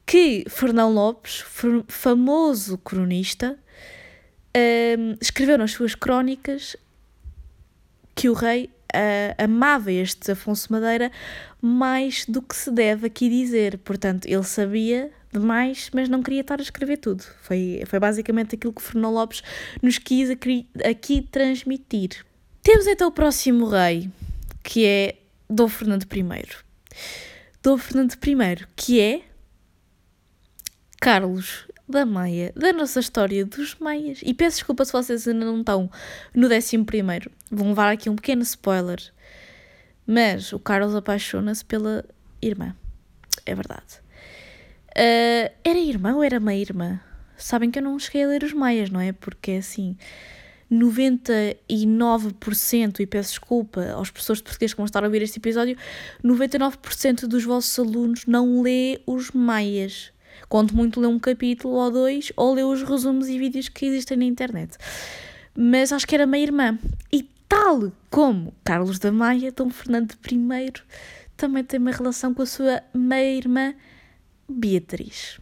[0.07, 1.45] que Fernão Lopes,
[1.89, 3.59] famoso cronista,
[4.99, 6.76] um, escreveu nas suas crónicas
[8.14, 11.11] que o rei uh, amava este Afonso Madeira
[11.62, 13.78] mais do que se deve aqui dizer.
[13.78, 17.22] Portanto, ele sabia demais, mas não queria estar a escrever tudo.
[17.43, 19.43] Foi, foi basicamente aquilo que Fernão Lopes
[19.81, 22.24] nos quis aqui, aqui transmitir.
[22.62, 24.11] Temos então o próximo rei,
[24.62, 25.14] que é
[25.49, 26.47] Dom Fernando I.
[27.62, 29.22] Dom Fernando I, que é
[30.98, 34.20] Carlos da Maia, da nossa história dos Maias.
[34.24, 35.90] E peço desculpa se vocês ainda não estão
[36.34, 37.30] no 11.
[37.50, 38.98] Vão levar aqui um pequeno spoiler.
[40.06, 42.04] Mas o Carlos apaixona-se pela
[42.40, 42.74] irmã.
[43.44, 44.00] É verdade.
[44.90, 46.98] Uh, era irmã ou era meia-irmã?
[47.36, 49.12] Sabem que eu não cheguei a ler os Maias, não é?
[49.12, 49.98] Porque assim.
[50.70, 55.76] 99%, e peço desculpa aos professores de português que vão estar a ouvir este episódio,
[56.24, 60.12] 99% dos vossos alunos não lê os Maias.
[60.48, 64.16] Quanto muito lê um capítulo ou dois, ou lê os resumos e vídeos que existem
[64.16, 64.78] na internet.
[65.56, 66.78] Mas acho que era minha irmã.
[67.12, 70.72] E tal como Carlos da Maia, Dom Fernando I
[71.36, 73.74] também tem uma relação com a sua meia-irmã
[74.48, 75.40] Beatriz.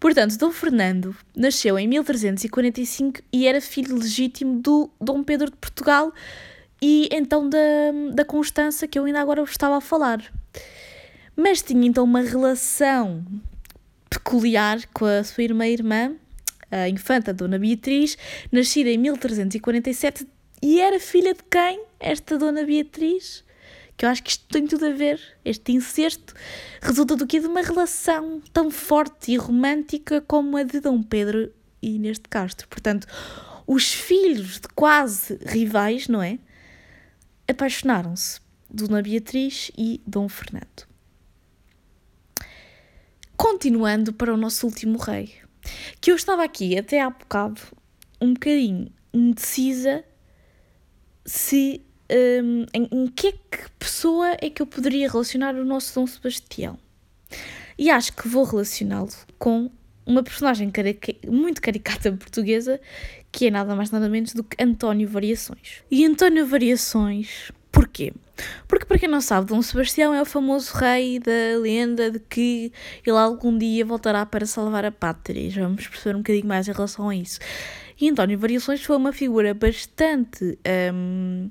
[0.00, 6.10] Portanto, Dom Fernando nasceu em 1345 e era filho legítimo do Dom Pedro de Portugal
[6.80, 7.58] e então da,
[8.14, 10.32] da Constança, que eu ainda agora estava a falar.
[11.36, 13.22] Mas tinha então uma relação
[14.08, 16.14] peculiar com a sua irmã-irmã,
[16.70, 18.16] a infanta Dona Beatriz,
[18.50, 20.26] nascida em 1347,
[20.62, 21.84] e era filha de quem?
[21.98, 23.44] Esta Dona Beatriz?
[24.00, 26.32] Que eu acho que isto tem tudo a ver, este incesto,
[26.80, 31.52] resulta do que de uma relação tão forte e romântica como a de Dom Pedro
[31.82, 32.66] e neste Castro.
[32.66, 33.06] Portanto,
[33.66, 36.38] os filhos de quase rivais, não é?
[37.46, 38.40] Apaixonaram-se.
[38.70, 40.88] Dona Beatriz e Dom Fernando.
[43.36, 45.34] Continuando para o nosso último rei,
[46.00, 47.60] que eu estava aqui até há bocado
[48.18, 50.02] um bocadinho indecisa
[51.26, 55.94] se um, em, em, que é que pessoa é que eu poderia relacionar o nosso
[55.94, 56.78] Dom Sebastião.
[57.78, 59.70] E acho que vou relacioná-lo com
[60.04, 62.80] uma personagem carica muito caricata portuguesa
[63.32, 65.84] que é nada mais nada menos do que António Variações.
[65.90, 68.12] E António Variações Porquê?
[68.66, 72.72] Porque, para quem não sabe, Dom Sebastião é o famoso rei da lenda de que
[73.06, 75.48] ele algum dia voltará para salvar a pátria.
[75.50, 77.38] Já vamos perceber um bocadinho mais em relação a isso.
[78.00, 80.58] E António Variações foi uma figura bastante
[80.92, 81.50] hum,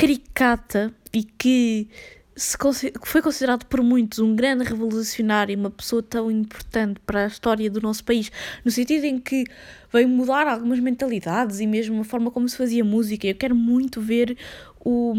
[0.00, 1.88] caricata e que
[2.34, 2.56] se,
[3.02, 7.82] foi considerado por muitos um grande revolucionário, uma pessoa tão importante para a história do
[7.82, 8.32] nosso país,
[8.64, 9.44] no sentido em que
[9.92, 13.26] veio mudar algumas mentalidades e mesmo a forma como se fazia música.
[13.26, 14.38] Eu quero muito ver
[14.82, 15.12] o,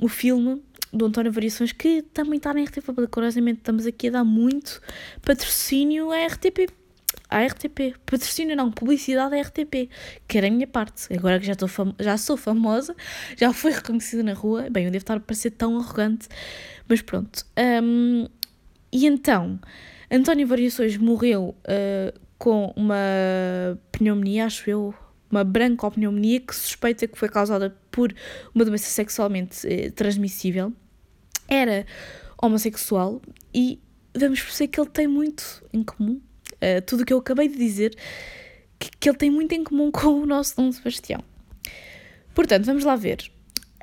[0.00, 0.62] o filme
[0.92, 3.08] do António Variações, que também está na RTP.
[3.10, 4.80] Curiosamente, estamos aqui a dar muito
[5.20, 6.70] patrocínio à RTP.
[7.28, 7.96] À RTP.
[8.06, 9.90] Patrocínio não, publicidade à RTP.
[10.26, 11.12] Que era a minha parte.
[11.14, 11.68] Agora que já, estou
[11.98, 12.94] já sou famosa,
[13.36, 14.68] já fui reconhecida na rua.
[14.70, 16.28] Bem, eu devo estar a parecer tão arrogante,
[16.88, 17.44] mas pronto.
[17.82, 18.26] Um,
[18.90, 19.58] e então,
[20.10, 22.96] António Variações morreu uh, com uma
[23.92, 24.94] pneumonia, acho eu,
[25.30, 28.14] uma brancopneumonia que suspeita que foi causada por
[28.54, 30.72] uma doença sexualmente eh, transmissível.
[31.46, 31.84] Era
[32.40, 33.20] homossexual
[33.52, 33.80] e
[34.16, 36.20] vamos perceber que ele tem muito em comum.
[36.62, 37.96] Uh, tudo o que eu acabei de dizer,
[38.78, 41.22] que, que ele tem muito em comum com o nosso Dom Sebastião.
[42.34, 43.30] Portanto, vamos lá ver.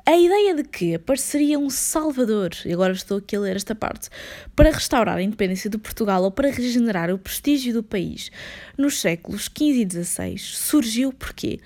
[0.08, 4.08] A ideia de que apareceria um Salvador, e agora estou aqui a ler esta parte,
[4.54, 8.30] para restaurar a independência de Portugal ou para regenerar o prestígio do país
[8.78, 11.58] nos séculos XV e XVI surgiu porque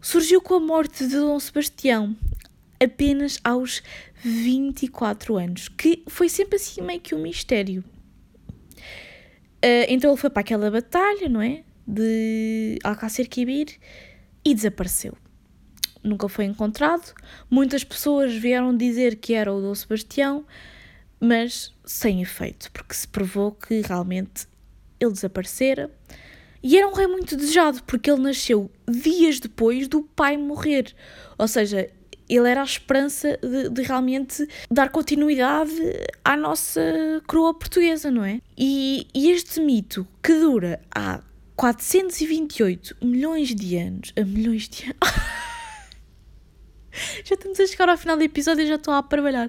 [0.00, 2.16] surgiu com a morte de Dom Sebastião,
[2.80, 3.82] apenas aos
[4.22, 7.82] 24 anos, que foi sempre assim meio que um mistério.
[9.62, 11.62] Uh, então ele foi para aquela batalha, não é?
[11.86, 13.78] De Alcácer Quibir
[14.44, 15.16] e desapareceu
[16.02, 17.12] nunca foi encontrado.
[17.48, 20.44] Muitas pessoas vieram dizer que era o Dom Sebastião,
[21.20, 24.46] mas sem efeito, porque se provou que realmente
[24.98, 25.90] ele desaparecera.
[26.62, 30.94] E era um rei muito desejado, porque ele nasceu dias depois do pai morrer.
[31.38, 31.90] Ou seja,
[32.36, 35.72] ele era a esperança de, de, realmente dar continuidade
[36.24, 36.80] à nossa
[37.26, 38.40] coroa portuguesa, não é?
[38.56, 41.20] E, e, este mito que dura há
[41.56, 44.12] 428 milhões de anos.
[44.16, 44.96] A milhões de anos.
[47.24, 49.48] Já estamos a chegar ao final do episódio e já estou a trabalhar.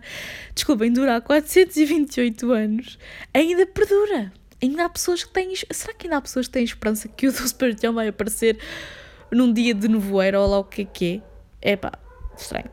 [0.53, 2.99] Desculpem, durar 428 anos
[3.34, 4.32] ainda perdura.
[4.61, 5.53] Ainda há pessoas que têm.
[5.71, 8.59] Será que ainda há pessoas que têm esperança que o do Sebastião vai aparecer
[9.32, 11.23] num dia de nevoeiro ou lá o que é que
[11.61, 11.71] é?
[11.73, 11.91] É pá,
[12.42, 12.70] estranho.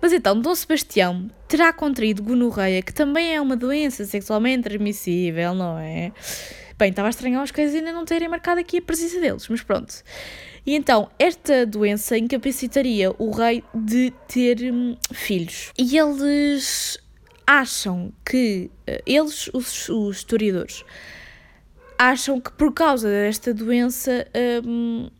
[0.00, 5.78] Mas então, Dom Sebastião terá contraído gonorreia, que também é uma doença sexualmente transmissível, não
[5.78, 6.12] é?
[6.78, 9.62] Bem, estava a estranhar as coisas ainda não terem marcado aqui a presença deles, mas
[9.62, 10.02] pronto.
[10.64, 15.72] E então, esta doença incapacitaria o rei de ter hum, filhos.
[15.78, 16.98] E eles
[17.46, 20.84] acham que, eh, eles, os, os historiadores,
[21.98, 24.26] acham que por causa desta doença
[24.64, 25.10] hum,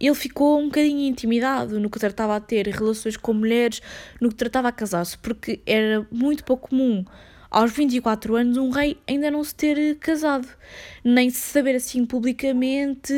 [0.00, 3.80] ele ficou um bocadinho intimidado no que tratava a ter relações com mulheres,
[4.20, 7.04] no que tratava a casar-se, porque era muito pouco comum
[7.54, 10.48] aos 24 anos um rei ainda não se ter casado,
[11.04, 13.14] nem se saber assim publicamente,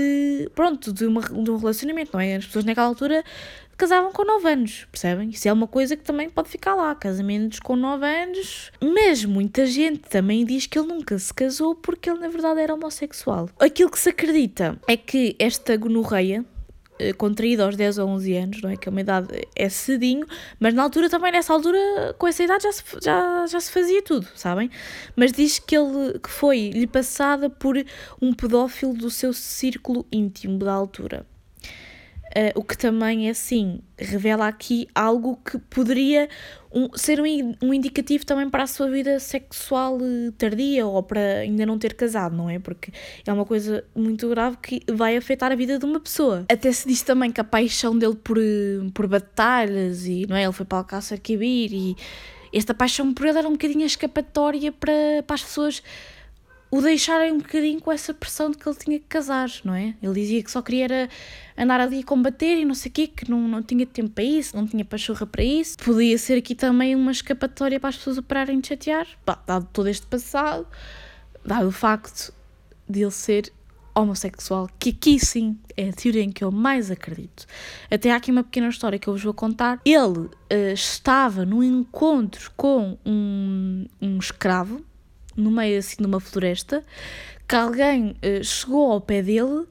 [0.55, 2.37] pronto, de, uma, de um relacionamento, não é?
[2.37, 3.25] As pessoas naquela altura
[3.79, 5.31] casavam com 9 anos, percebem?
[5.31, 8.71] Isso é uma coisa que também pode ficar lá, casamentos com 9 anos.
[8.83, 12.75] Mas muita gente também diz que ele nunca se casou porque ele na verdade era
[12.75, 13.49] homossexual.
[13.59, 16.45] Aquilo que se acredita é que esta gonorreia,
[17.17, 18.77] contraído aos 10 ou 11 anos, não é?
[18.77, 20.27] Que é uma idade é cedinho,
[20.59, 24.03] mas na altura também, nessa altura, com essa idade já se, já, já se fazia
[24.03, 24.71] tudo, sabem?
[25.15, 27.77] Mas diz que ele que foi lhe passada por
[28.21, 31.27] um pedófilo do seu círculo íntimo da altura.
[32.37, 36.29] Uh, o que também, é assim, revela aqui algo que poderia
[36.71, 41.39] um, ser um, um, indicativo também para a sua vida sexual eh, tardia ou para
[41.39, 42.59] ainda não ter casado, não é?
[42.59, 42.93] Porque
[43.27, 46.45] é uma coisa muito grave que vai afetar a vida de uma pessoa.
[46.51, 50.45] Até se diz também que a paixão dele por, eh, por batalhas e, não é?
[50.45, 51.97] Ele foi para Alcácer Quibir e
[52.53, 55.83] esta paixão por ele era um bocadinho escapatória para, para as pessoas
[56.71, 59.95] o deixarem um bocadinho com essa pressão de que ele tinha que casar, não é?
[60.03, 61.09] Ele dizia que só queria
[61.57, 64.25] andar ali a combater e não sei o quê, que não, não tinha tempo para
[64.25, 65.77] isso, não tinha pachorra para isso.
[65.79, 69.89] Podia ser aqui também uma escapatória para as pessoas operarem de chatear, Bah, dado todo
[69.89, 70.67] este passado,
[71.45, 72.33] dado o facto
[72.89, 73.53] de ele ser
[73.95, 77.47] homossexual, que aqui sim é a teoria em que eu mais acredito.
[77.91, 79.81] Até há aqui uma pequena história que eu vos vou contar.
[79.85, 80.31] Ele uh,
[80.75, 84.85] estava num encontro com um, um escravo,
[85.37, 86.85] no meio assim de uma floresta,
[87.47, 89.67] que alguém uh, chegou ao pé dele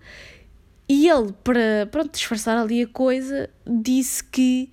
[0.87, 4.69] e ele, para pronto, disfarçar ali a coisa, disse que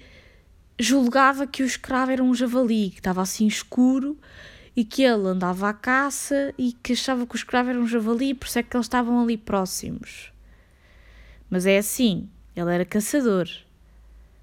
[0.78, 4.18] julgava que o escravo era um javali, que estava assim escuro
[4.76, 8.34] e que ele andava à caça e que achava que o escravo era um javali,
[8.34, 10.32] por isso é que eles estavam ali próximos.
[11.48, 13.48] Mas é assim, ele era caçador.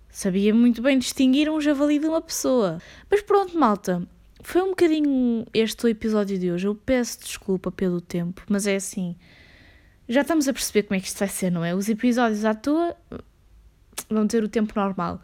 [0.09, 2.79] Sabia muito bem distinguir um javali de uma pessoa.
[3.09, 4.07] Mas pronto, malta,
[4.41, 6.67] foi um bocadinho este o episódio de hoje.
[6.67, 9.15] Eu peço desculpa pelo tempo, mas é assim.
[10.07, 11.75] Já estamos a perceber como é que isto vai ser, não é?
[11.75, 12.95] Os episódios à toa
[14.09, 15.21] vão ter o tempo normal.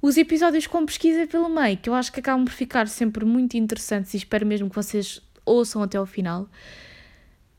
[0.00, 3.56] Os episódios com pesquisa pelo meio, que eu acho que acabam por ficar sempre muito
[3.56, 6.42] interessantes e espero mesmo que vocês ouçam até ao final,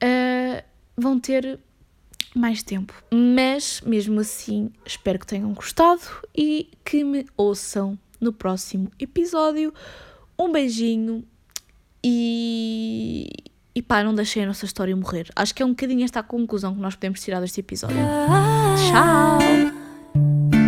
[0.03, 0.63] uh,
[0.95, 1.59] vão ter
[2.35, 2.93] mais tempo.
[3.11, 6.01] Mas, mesmo assim, espero que tenham gostado
[6.35, 9.73] e que me ouçam no próximo episódio.
[10.37, 11.23] Um beijinho
[12.03, 13.27] e.
[13.75, 15.29] E pá, não deixei a nossa história morrer.
[15.35, 17.97] Acho que é um bocadinho esta a conclusão que nós podemos tirar deste episódio.
[18.89, 20.66] Tchau!